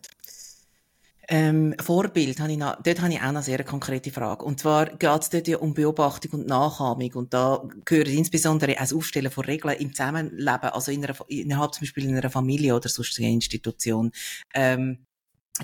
[1.28, 4.44] Ähm, Vorbild, habe ich noch, dort habe ich auch noch sehr konkrete Frage.
[4.44, 7.12] Und zwar geht es dort ja um Beobachtung und Nachahmung.
[7.14, 11.74] Und da gehört insbesondere auch das Aufstellen von Regeln im Zusammenleben, also in einer, innerhalb
[11.74, 14.12] zum Beispiel in einer Familie oder sonst einer Institution,
[14.54, 15.06] ähm,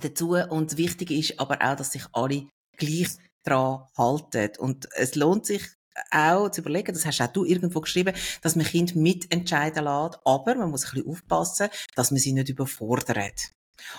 [0.00, 0.30] dazu.
[0.30, 2.46] Und wichtig ist aber auch, dass sich alle
[2.76, 3.08] gleich
[3.42, 4.50] daran halten.
[4.58, 5.62] Und es lohnt sich
[6.10, 10.54] auch zu überlegen, das hast auch du irgendwo geschrieben, dass man Kind mitentscheiden lässt, aber
[10.54, 13.52] man muss ein bisschen aufpassen, dass man sie nicht überfordert.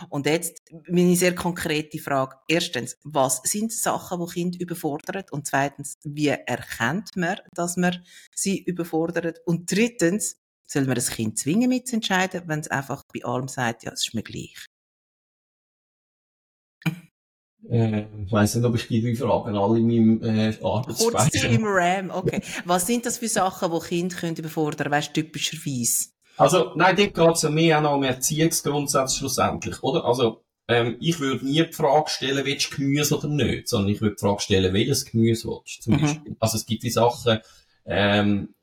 [0.09, 2.37] Und jetzt meine sehr konkrete Frage.
[2.47, 5.23] Erstens, was sind Sachen, die Kinder überfordern?
[5.31, 8.03] Und zweitens, wie erkennt man, dass man
[8.35, 9.39] sie überfordert?
[9.45, 13.91] Und drittens, soll man das Kind zwingen mitzuentscheiden, wenn es einfach bei allem sagt, ja,
[13.91, 14.65] es ist mir gleich?
[17.69, 21.11] Äh, ich weiss nicht, ob ich die drei Fragen alle in meinem äh, Arbeitsspeicher...
[21.11, 22.41] Kurz im RAM, okay.
[22.65, 26.10] Was sind das für Sachen, die Kinder überfordern können, weißt du, typischerweise?
[26.41, 30.05] Also, nein, dort geht es ja mehr auch noch um Erziehungsgrundsätze schlussendlich, oder?
[30.05, 34.01] Also, ähm, ich würde nie die Frage stellen, willst du Gemüse oder nicht, sondern ich
[34.01, 36.01] würde die Frage stellen, welches Gemüse willst du, zum mhm.
[36.01, 36.35] Beispiel.
[36.39, 37.39] Also, es gibt die Sachen,
[37.85, 38.55] ähm,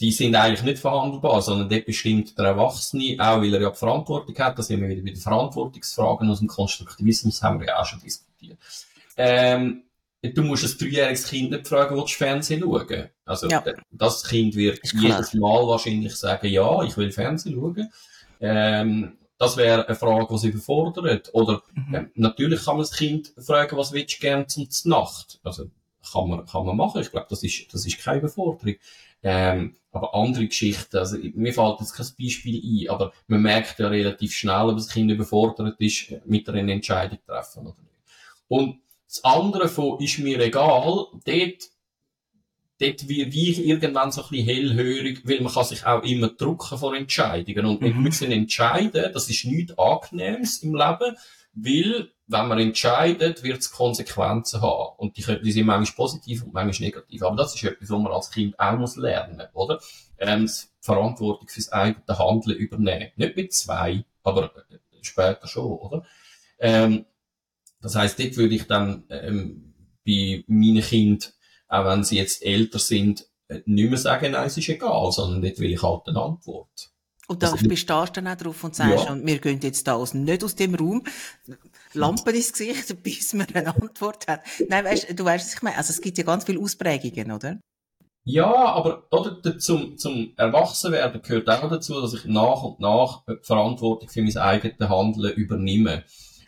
[0.00, 3.78] die sind eigentlich nicht verhandelbar, sondern dort bestimmt der Erwachsene, auch weil er ja die
[3.78, 7.80] Verantwortung hat, da sind wir wieder bei den Verantwortungsfragen aus dem Konstruktivismus, haben wir ja
[7.80, 8.58] auch schon diskutiert.
[9.16, 9.84] Ähm,
[10.32, 13.10] du musst ein dreijähriges Kind nicht fragen, willst du Fernsehen schauen?
[13.24, 13.62] Also, ja.
[13.90, 17.90] das Kind wird jedes Mal wahrscheinlich sagen, ja, ich will Fernsehen schauen.
[18.40, 21.30] Ähm, das wäre eine Frage, die sie überfordert.
[21.32, 21.94] Oder, mhm.
[21.94, 25.40] äh, natürlich kann man das Kind fragen, was willst du gerne zum Nacht?
[25.42, 25.70] Also,
[26.10, 27.00] kann man, kann man machen.
[27.00, 28.76] Ich glaube, das ist, das ist keine Überforderung.
[29.22, 33.88] Ähm, aber andere Geschichten, also, mir fällt jetzt kein Beispiel ein, aber man merkt ja
[33.88, 37.94] relativ schnell, ob das Kind überfordert ist, mit einer Entscheidung treffen oder nicht.
[38.48, 41.24] Und das andere von ist mir egal, dort,
[42.80, 46.78] dort werde ich irgendwann so ein bisschen hellhörig, weil man kann sich auch immer drucken
[46.78, 47.66] vor Entscheidungen.
[47.66, 47.84] Und mhm.
[47.84, 51.16] wir müssen entscheiden, das ist nichts Angenehmes im Leben,
[51.54, 54.96] weil, wenn man entscheidet, wird es Konsequenzen haben.
[54.96, 57.22] Und die, die sind manchmal positiv und manchmal negativ.
[57.22, 59.80] Aber das ist etwas, was man als Kind auch muss lernen, oder?
[60.18, 60.50] Ähm,
[60.80, 63.12] Verantwortung fürs eigene Handeln übernehmen.
[63.16, 64.52] Nicht mit zwei, aber
[65.02, 66.04] später schon, oder?
[66.58, 67.04] Ähm,
[67.84, 69.74] das heißt, dort würde ich dann ähm,
[70.06, 71.30] bei meinen Kindern,
[71.68, 75.42] auch wenn sie jetzt älter sind, äh, nicht mehr sagen, nein, es ist egal, sondern
[75.42, 76.90] dort will ich halt eine Antwort.
[77.26, 79.12] Und da also, bestehst du dann auch drauf und sagst, ja.
[79.12, 81.04] und wir gehen jetzt da aus, nicht aus dem Raum,
[81.92, 84.40] Lampen ins Gesicht, bis man eine Antwort hat.
[84.68, 85.76] Nein, weißt, du weißt, was ich meine.
[85.76, 87.60] Also es gibt ja ganz viele Ausprägungen, oder?
[88.26, 93.36] Ja, aber oder, zum, zum Erwachsenwerden gehört auch dazu, dass ich nach und nach die
[93.42, 96.04] Verantwortung für mein eigenes Handeln übernehme.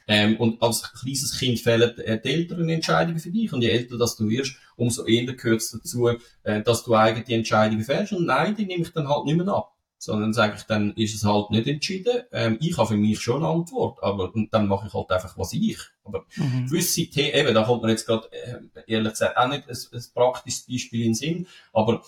[0.08, 3.52] Ähm, und als kleines Kind fehlen äh, die Eltern Entscheidungen für dich.
[3.52, 6.08] Und je älter das du wirst, umso eher gehört es dazu,
[6.44, 8.12] äh, dass du eigentlich die Entscheidungen fällst.
[8.12, 9.72] Und nein, die nehme ich dann halt nicht mehr ab.
[9.98, 12.22] Sondern sage ich, dann ist es halt nicht entschieden.
[12.30, 15.36] Ähm, ich habe für mich schon eine Antwort, aber und dann mache ich halt einfach,
[15.38, 15.78] was ich.
[16.04, 16.66] Aber mhm.
[16.66, 20.04] gewisse Themen, eben, da kommt mir jetzt gerade, äh, ehrlich gesagt, auch nicht ein, ein
[20.14, 22.02] praktisches Beispiel in den Sinn, aber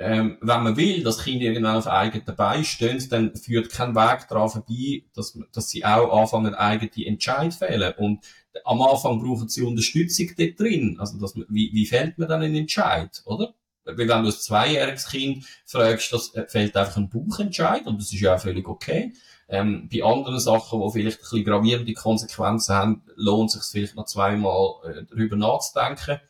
[0.00, 4.26] ähm, wenn man will, dass Kinder irgendwann auf eigenen Beinen stehen, dann führt kein Weg
[4.28, 7.92] daran vorbei, dass, dass sie auch anfangen, eigene Entscheid fällen.
[7.98, 8.24] Und
[8.64, 10.96] am Anfang brauchen sie Unterstützung dort drin.
[10.98, 13.54] Also, dass man, wie, wie fällt man dann einen Entscheid, oder?
[13.84, 18.12] Weil wenn du ein zweijähriges Kind fragst, das äh, fällt einfach ein Buchentscheid und das
[18.12, 19.12] ist ja auch völlig okay.
[19.48, 23.96] Ähm, bei anderen Sachen, die vielleicht ein bisschen gravierende Konsequenzen haben, lohnt es sich vielleicht
[23.96, 26.20] noch zweimal äh, darüber nachzudenken.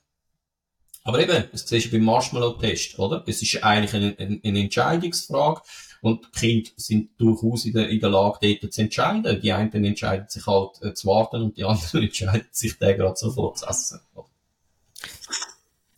[1.03, 3.24] Aber eben, das siehst du beim Marshmallow-Test, oder?
[3.26, 5.62] Es ist eigentlich eine, eine, eine Entscheidungsfrage.
[6.03, 9.40] Und Kinder sind durchaus in der, in der Lage, dort zu entscheiden.
[9.40, 13.16] Die einen entscheiden sich halt äh, zu warten und die anderen entscheiden sich, den gerade
[13.16, 14.01] sofort zu essen.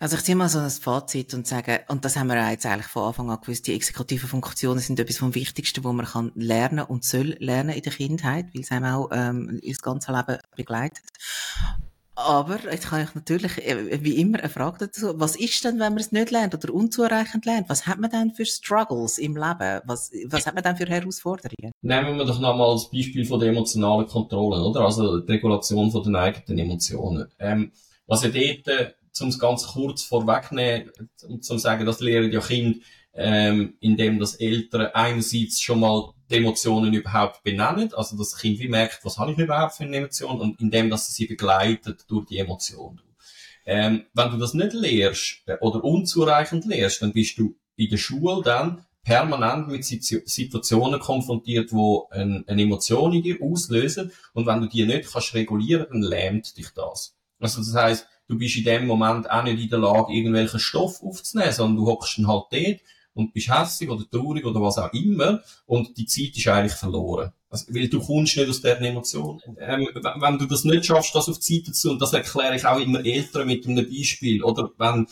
[0.02, 2.88] Also ich ziehe mal so ein Fazit und sage, und das haben wir jetzt eigentlich
[2.88, 6.84] von Anfang an gewusst, die exekutiven Funktionen sind etwas vom Wichtigsten, wo man kann lernen
[6.84, 11.04] und soll lernen in der Kindheit, weil es einem auch ähm, das ganze Leben begleitet.
[12.14, 15.18] Aber jetzt kann ich natürlich, äh, wie immer, eine Frage dazu.
[15.18, 17.70] Was ist denn, wenn man es nicht lernt oder unzureichend lernt?
[17.70, 19.80] Was hat man denn für Struggles im Leben?
[19.86, 21.72] Was, was hat man denn für Herausforderungen?
[21.80, 24.80] Nehmen wir doch nochmal das Beispiel von der emotionalen Kontrolle, oder?
[24.80, 27.28] Also die Regulation von den eigenen Emotionen.
[27.38, 27.72] Ähm,
[28.06, 30.90] was ja dort, äh, um es ganz kurz vorwegnehmen,
[31.26, 32.78] und zum sagen, das lehren ja Kinder,
[33.14, 38.68] ähm, indem das Eltern einerseits schon mal die Emotionen überhaupt benennen, also das Kind wie
[38.68, 42.26] merkt, was habe ich überhaupt für eine Emotion und indem, dass sie sie begleitet durch
[42.26, 43.00] die Emotion.
[43.64, 47.96] Ähm, wenn du das nicht lehrst äh, oder unzureichend lehrst, dann bist du in der
[47.96, 54.60] Schule dann permanent mit Situationen konfrontiert, wo eine, eine Emotion in dir auslösen und wenn
[54.60, 57.16] du die nicht kannst regulieren, dann lähmt dich das.
[57.40, 61.02] Also das heißt, du bist in dem Moment auch nicht in der Lage, irgendwelchen Stoff
[61.02, 62.80] aufzunehmen, sondern du hockst dann halt dort
[63.14, 67.32] und bist hässlich oder traurig oder was auch immer und die Zeit ist eigentlich verloren.
[67.52, 69.38] Also, weil du kommst nicht aus dieser Emotion.
[69.58, 72.64] Ähm, wenn du das nicht schaffst, das auf die Seite zu, und das erkläre ich
[72.64, 75.06] auch immer Eltern mit einem Beispiel, oder wenn,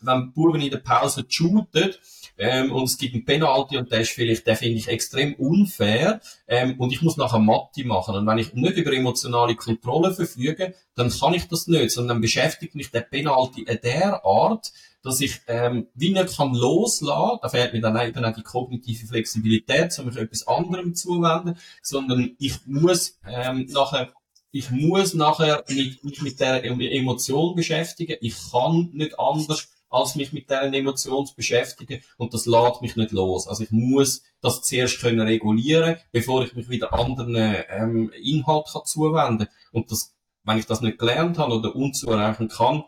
[0.00, 1.94] wenn die Buben in der Pause shooten,
[2.38, 6.20] ähm, und es gibt einen Penalty und der ist vielleicht, der finde ich extrem unfair,
[6.48, 8.16] ähm, und ich muss nachher Mathe machen.
[8.16, 12.20] Und wenn ich nicht über emotionale Kontrolle verfüge, dann kann ich das nicht, sondern dann
[12.20, 14.72] beschäftigt mich der Penalty in der Art,
[15.06, 19.06] dass ich ähm, wie nicht kann loslassen, da fehlt mir dann eben auch die kognitive
[19.06, 24.12] Flexibilität, um mich etwas anderem zuwenden, sondern ich muss ähm, nachher
[24.50, 28.16] ich muss nachher mich, mich mit der Emotion beschäftigen.
[28.20, 32.02] Ich kann nicht anders, als mich mit dieser Emotion zu beschäftigen.
[32.16, 33.46] Und das lässt mich nicht los.
[33.48, 37.36] Also ich muss das zuerst können regulieren, bevor ich mich wieder anderen
[37.68, 39.48] ähm, Inhalt kann zuwenden.
[39.72, 42.84] Und das, wenn ich das nicht gelernt habe oder unzureichend kann,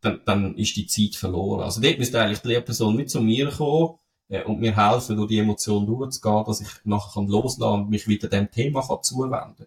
[0.00, 1.62] dann, dann ist die Zeit verloren.
[1.62, 5.28] Also dort müsste eigentlich die Lehrperson mit zu mir kommen äh, und mir helfen, durch
[5.28, 9.66] die Emotion durchzugehen, dass ich nachher kann loslassen und mich wieder dem Thema kann zuwenden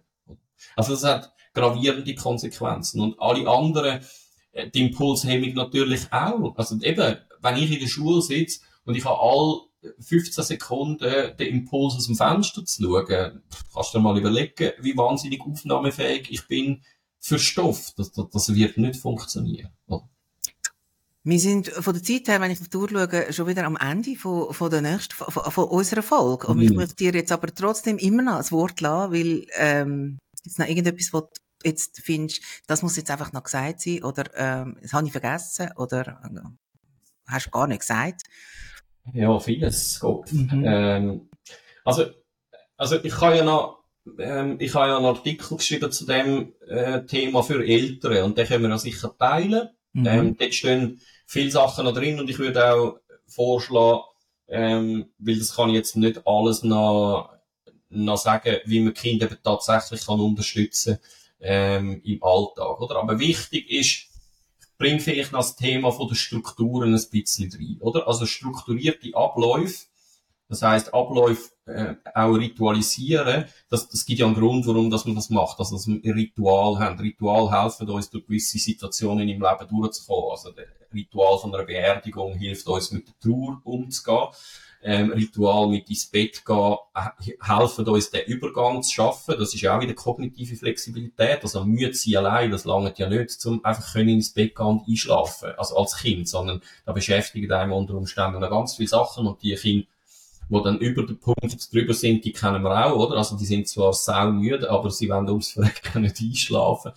[0.76, 3.00] Also das hat gravierende Konsequenzen.
[3.00, 4.00] Und alle anderen,
[4.52, 6.56] äh, die Impulshemmung natürlich auch.
[6.56, 9.60] Also eben, wenn ich in der Schule sitze und ich habe all
[9.98, 13.42] 15 Sekunden den Impuls aus dem Fenster zu schauen,
[13.74, 16.82] kannst du dir mal überlegen, wie wahnsinnig aufnahmefähig ich bin
[17.18, 17.92] für Stoff.
[17.96, 19.70] Das, das, das wird nicht funktionieren.
[21.24, 23.76] Wir sind von der Zeit her, wenn ich auf die Uhr schaue, schon wieder am
[23.76, 26.48] Ende von, von der nächsten, von, von unserer Folge.
[26.48, 26.62] Und mhm.
[26.64, 30.66] ich möchte dir jetzt aber trotzdem immer noch das Wort lassen, weil, ähm, jetzt noch
[30.66, 34.92] irgendetwas, was du jetzt findest, das muss jetzt einfach noch gesagt sein, oder, ähm, das
[34.92, 36.40] habe ich vergessen, oder, äh,
[37.28, 38.22] hast du gar nicht gesagt.
[39.12, 40.32] Ja, vieles geht.
[40.32, 40.64] Mhm.
[40.66, 41.30] Ähm,
[41.84, 42.06] also,
[42.76, 43.84] also, ich kann ja noch,
[44.18, 48.46] ähm, ich habe ja einen Artikel geschrieben zu dem äh, Thema für Eltern und den
[48.46, 49.68] können wir ja sicher teilen.
[49.92, 50.06] Mhm.
[50.06, 51.00] Ähm, dort stehen
[51.32, 54.02] viele Sachen noch drin und ich würde auch vorschlagen,
[54.48, 57.30] ähm, weil das kann ich jetzt nicht alles noch,
[57.88, 60.98] noch sagen, wie man Kinder eben tatsächlich kann unterstützen
[61.40, 62.96] ähm, im Alltag, oder?
[62.96, 64.08] Aber wichtig ist,
[64.76, 68.06] bring vielleicht noch das Thema von der Strukturen ein bisschen rein, oder?
[68.06, 69.86] Also strukturierte Abläufe,
[70.50, 75.14] Das heißt, Abläufe äh, auch ritualisieren, das, das gibt ja einen Grund, warum dass man
[75.14, 76.98] das macht, also dass wir Ritual haben.
[76.98, 80.30] Ritual helfen uns, durch gewisse Situationen im Leben durchzukommen.
[80.30, 84.28] Also der Ritual von einer Beerdigung hilft uns, mit der Trauer umzugehen.
[84.84, 89.36] Ähm, Ritual mit ins Bett gehen, äh, helfen uns, den Übergang zu schaffen.
[89.38, 91.38] Das ist auch wieder kognitive Flexibilität.
[91.44, 94.88] Also müde sein allein, das langt ja nicht, um einfach können ins Bett gehen und
[94.88, 95.52] einschlafen.
[95.56, 99.86] Also als Kind, sondern da beschäftigen einem unter Umständen ganz viele Sachen und die Kinder
[100.48, 103.16] wo dann über den Punkt drüber sind, die kennen wir auch, oder?
[103.16, 106.92] Also die sind zwar saumüde, aber sie wollen ums Verrecken nicht einschlafen.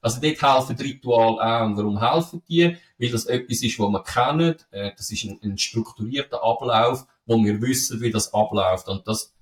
[0.00, 1.66] Also dort helfen die Ritual auch.
[1.66, 2.76] Und warum helfen die?
[2.98, 4.54] Weil das etwas ist, was wir kennen.
[4.70, 8.88] Äh, das ist ein, ein strukturierter Ablauf, wo wir wissen, wie das abläuft.
[8.88, 9.34] Und das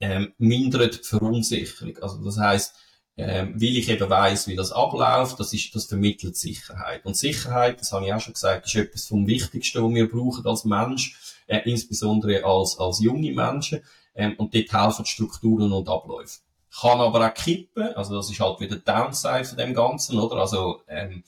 [0.00, 1.96] ähm, mindert die Verunsicherung.
[2.02, 2.74] Also das heißt,
[3.16, 7.04] ähm, weil ich eben weiss, wie das abläuft, das ist, das vermittelt Sicherheit.
[7.04, 10.46] Und Sicherheit, das habe ich auch schon gesagt, ist etwas vom Wichtigsten, was wir brauchen
[10.46, 13.82] als Mensch äh, insbesondere als, als junge Menschen.
[14.14, 16.40] Ähm, und dort helfen Strukturen und Abläufe.
[16.80, 20.36] Kann aber auch kippen, also das ist halt wieder Downside von dem Ganzen, oder?
[20.36, 21.22] Also, ähm,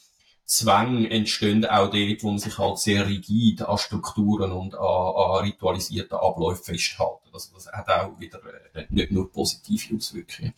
[0.47, 5.45] Zwänge entstehen auch dort, wo man sich halt sehr rigid an Strukturen und an, an
[5.45, 7.21] ritualisierten Abläufen festhält.
[7.33, 8.41] Also das hat auch wieder
[8.75, 10.53] äh, nicht nur positive Auswirkungen.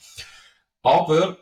[0.83, 1.37] Aber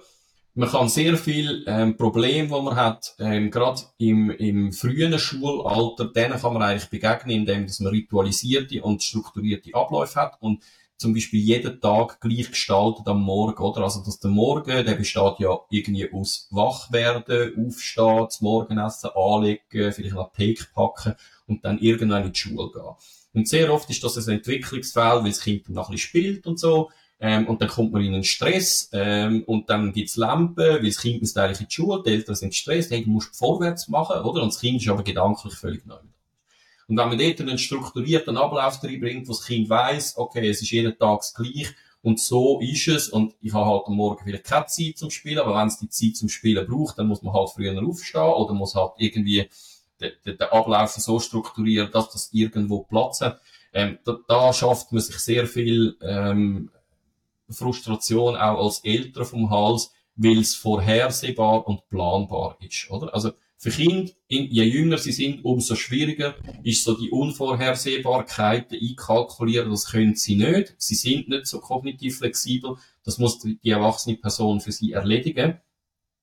[0.55, 6.07] man kann sehr viel ähm, Probleme, die man hat, ähm, gerade im, im frühen Schulalter,
[6.07, 10.63] denen kann man eigentlich begegnen, indem dass man ritualisierte und strukturierte Abläufe hat und
[10.97, 13.83] zum Beispiel jeden Tag gleich gestaltet am Morgen, oder?
[13.83, 20.13] Also, dass der Morgen, der besteht ja irgendwie aus Wachwerden, Aufstehen, das Morgenessen anlegen, vielleicht
[20.13, 21.15] noch Teig packen
[21.49, 22.95] und dann irgendwann in die Schule gehen.
[23.35, 26.47] Und sehr oft ist das ein Entwicklungsfeld, weil das Kind dann noch ein bisschen spielt
[26.47, 26.91] und so.
[27.21, 31.01] Ähm, und dann kommt man in einen Stress, ähm, und dann gibt's Lampen, weil das
[31.01, 34.23] Kind muss eigentlich in die Schule, die Eltern sind gestresst, hey, du musst vorwärts machen,
[34.23, 34.43] oder?
[34.43, 35.99] Und das Kind ist aber gedanklich völlig neu.
[36.87, 40.71] Und wenn man dort einen strukturierten Ablauf reinbringt, wo das Kind weiss, okay, es ist
[40.71, 41.69] jeden Tag gleich,
[42.03, 45.39] und so ist es, und ich habe halt am Morgen vielleicht keine Zeit zum Spielen,
[45.39, 48.53] aber wenn es die Zeit zum Spielen braucht, dann muss man halt früher aufstehen, oder
[48.53, 49.49] muss halt irgendwie
[49.99, 53.41] den, den, den Ablauf so strukturieren, dass das irgendwo Platz hat.
[53.73, 56.71] Ähm, da, da schafft man sich sehr viel, ähm,
[57.49, 63.13] Frustration auch als Eltern vom Hals, weil es vorhersehbar und planbar ist, oder?
[63.15, 63.33] Also,
[63.65, 66.35] für Kinder, je jünger sie sind, umso schwieriger
[66.65, 69.71] ist so die Unvorhersehbarkeit einkalkulieren.
[69.71, 70.75] Das können sie nicht.
[70.77, 72.77] Sie sind nicht so kognitiv flexibel.
[73.05, 75.61] Das muss die erwachsene Person für sie erledigen.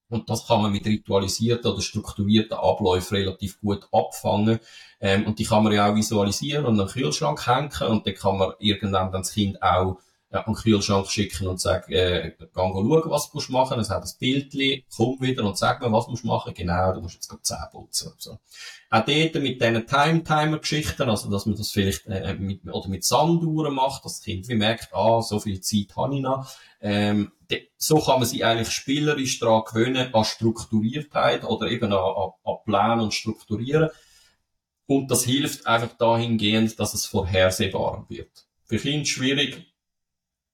[0.07, 4.59] Und das kann man mit ritualisierten oder strukturierten Abläufen relativ gut abfangen.
[4.99, 7.71] Ähm, und die kann man ja auch visualisieren und an den Kühlschrank hängen.
[7.89, 9.97] Und dann kann man irgendwann dann das Kind auch
[10.31, 14.09] ja, den Kühlschrank schicken und sagen, äh, geh schauen, was du machen Es hat ein
[14.19, 17.67] Bildchen, komm wieder und sag mir, was du machen Genau, du musst jetzt gerade Zähne
[17.71, 18.13] putzen.
[18.17, 18.39] So.
[18.89, 23.73] Auch dort mit diesen Time-Timer-Geschichten, also dass man das vielleicht äh, mit, oder mit Sanduhren
[23.73, 26.49] macht, dass das Kind wie merkt, ah, so viel Zeit habe ich noch.
[26.79, 27.31] Ähm,
[27.77, 32.55] so kann man sich eigentlich spielerisch daran gewöhnen, an Strukturiertheit oder eben an, an, an
[32.65, 33.89] Planen und Strukturieren.
[34.85, 38.45] Und das hilft einfach dahingehend, dass es vorhersehbar wird.
[38.65, 39.70] Für Kinder schwierig,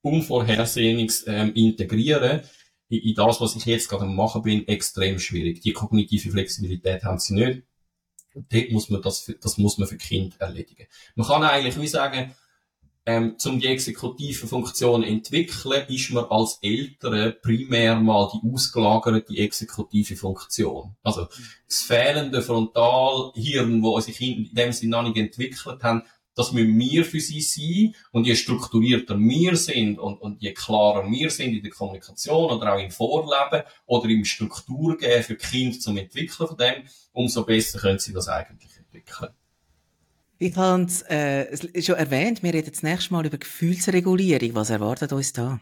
[0.02, 2.42] Unvorhersehenes ähm, integrieren
[2.88, 5.60] in, in das, was ich jetzt gerade am machen bin, extrem schwierig.
[5.60, 7.62] Die kognitive Flexibilität haben sie nicht.
[8.34, 10.86] dort muss man das, das muss man für Kind erledigen.
[11.14, 12.34] Man kann eigentlich wie sagen,
[13.08, 20.14] ähm, zum die exekutive Funktion entwickeln, ist man als Eltern primär mal die ausgelagerte exekutive
[20.14, 20.94] Funktion.
[21.02, 21.26] Also,
[21.66, 26.02] das fehlende Frontalhirn, wo Kinder in dem Sinne noch nicht entwickelt haben,
[26.38, 27.96] das müssen wir für sie sein.
[28.12, 32.74] Und je strukturierter wir sind und, und je klarer wir sind in der Kommunikation oder
[32.74, 37.98] auch im Vorleben oder im Strukturgeben für Kinder zum Entwickeln von dem, umso besser können
[37.98, 39.30] sie das eigentlich entwickeln.
[40.38, 44.54] Ich habe es äh, schon erwähnt, wir reden das nächste Mal über Gefühlsregulierung.
[44.54, 45.58] Was erwartet uns da?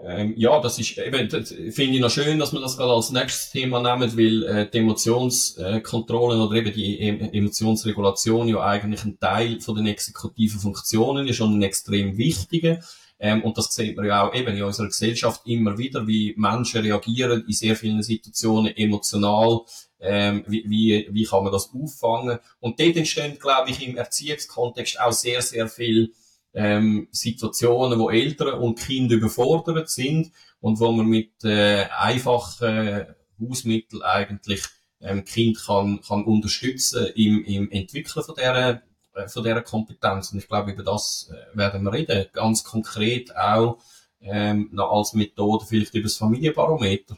[0.00, 3.50] Ähm, ja, das ist eben, finde ich noch schön, dass wir das gerade als nächstes
[3.50, 9.60] Thema nehmen, weil äh, die Emotionskontrollen oder eben die e Emotionsregulation ja eigentlich ein Teil
[9.60, 12.78] von den exekutiven Funktionen ist schon ein extrem wichtiger.
[13.18, 16.82] Ähm, und das sieht man ja auch eben in unserer Gesellschaft immer wieder, wie Menschen
[16.82, 19.62] reagieren in sehr vielen Situationen emotional,
[20.00, 22.38] ähm, wie, wie, wie kann man das auffangen.
[22.60, 26.12] Und dort entstehen, glaube ich, im Erziehungskontext auch sehr, sehr viel
[26.54, 33.06] ähm, Situationen, wo Eltern und Kinder überfordert sind und wo man mit äh, einfachen
[33.40, 34.62] Hausmitteln eigentlich
[35.00, 38.82] ähm, Kind kann, kann unterstützen im, im Entwickeln von dieser,
[39.14, 40.32] äh, von dieser Kompetenz.
[40.32, 42.26] Und ich glaube, über das äh, werden wir reden.
[42.32, 43.78] Ganz konkret auch
[44.20, 47.16] ähm, noch als Methode vielleicht über das Familienbarometer.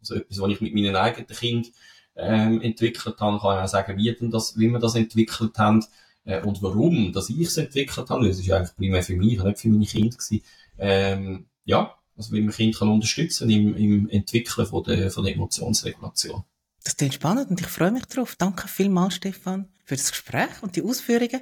[0.00, 1.72] Also etwas, was ich mit meinen eigenen Kindern
[2.16, 5.84] ähm, entwickelt habe, kann ich auch sagen, wie, denn das, wie wir das entwickelt haben
[6.24, 9.68] und warum, dass ich es entwickelt habe, das ist eigentlich primär für mich, nicht für
[9.68, 10.42] meine Kinder gewesen.
[10.78, 15.34] Ähm, ja, also wie man Kinder kann unterstützen im, im Entwickeln von der, von der
[15.34, 16.44] Emotionsregulation.
[16.84, 18.36] Das klingt spannend und ich freue mich darauf.
[18.36, 21.40] Danke vielmals, Stefan, für das Gespräch und die Ausführungen.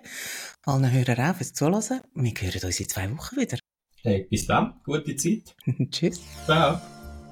[0.65, 2.01] Allen Hörern auch fürs Zuhören.
[2.15, 3.59] Wir hören uns in zwei Wochen wieder.
[4.03, 4.81] Hey, bis dann.
[4.85, 5.55] Gute Zeit.
[5.91, 6.21] Tschüss.
[6.45, 6.81] Ciao.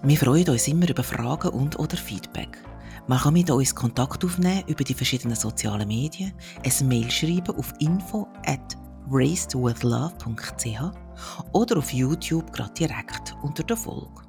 [0.02, 2.58] Wir freuen uns immer über Fragen und oder Feedback.
[3.08, 7.72] Man kann mit uns Kontakt aufnehmen über die verschiedenen sozialen Medien, ein Mail schreiben auf
[7.78, 8.76] info at
[9.10, 10.82] racedwithlove.ch
[11.52, 14.27] oder auf YouTube gerade direkt unter der Folge.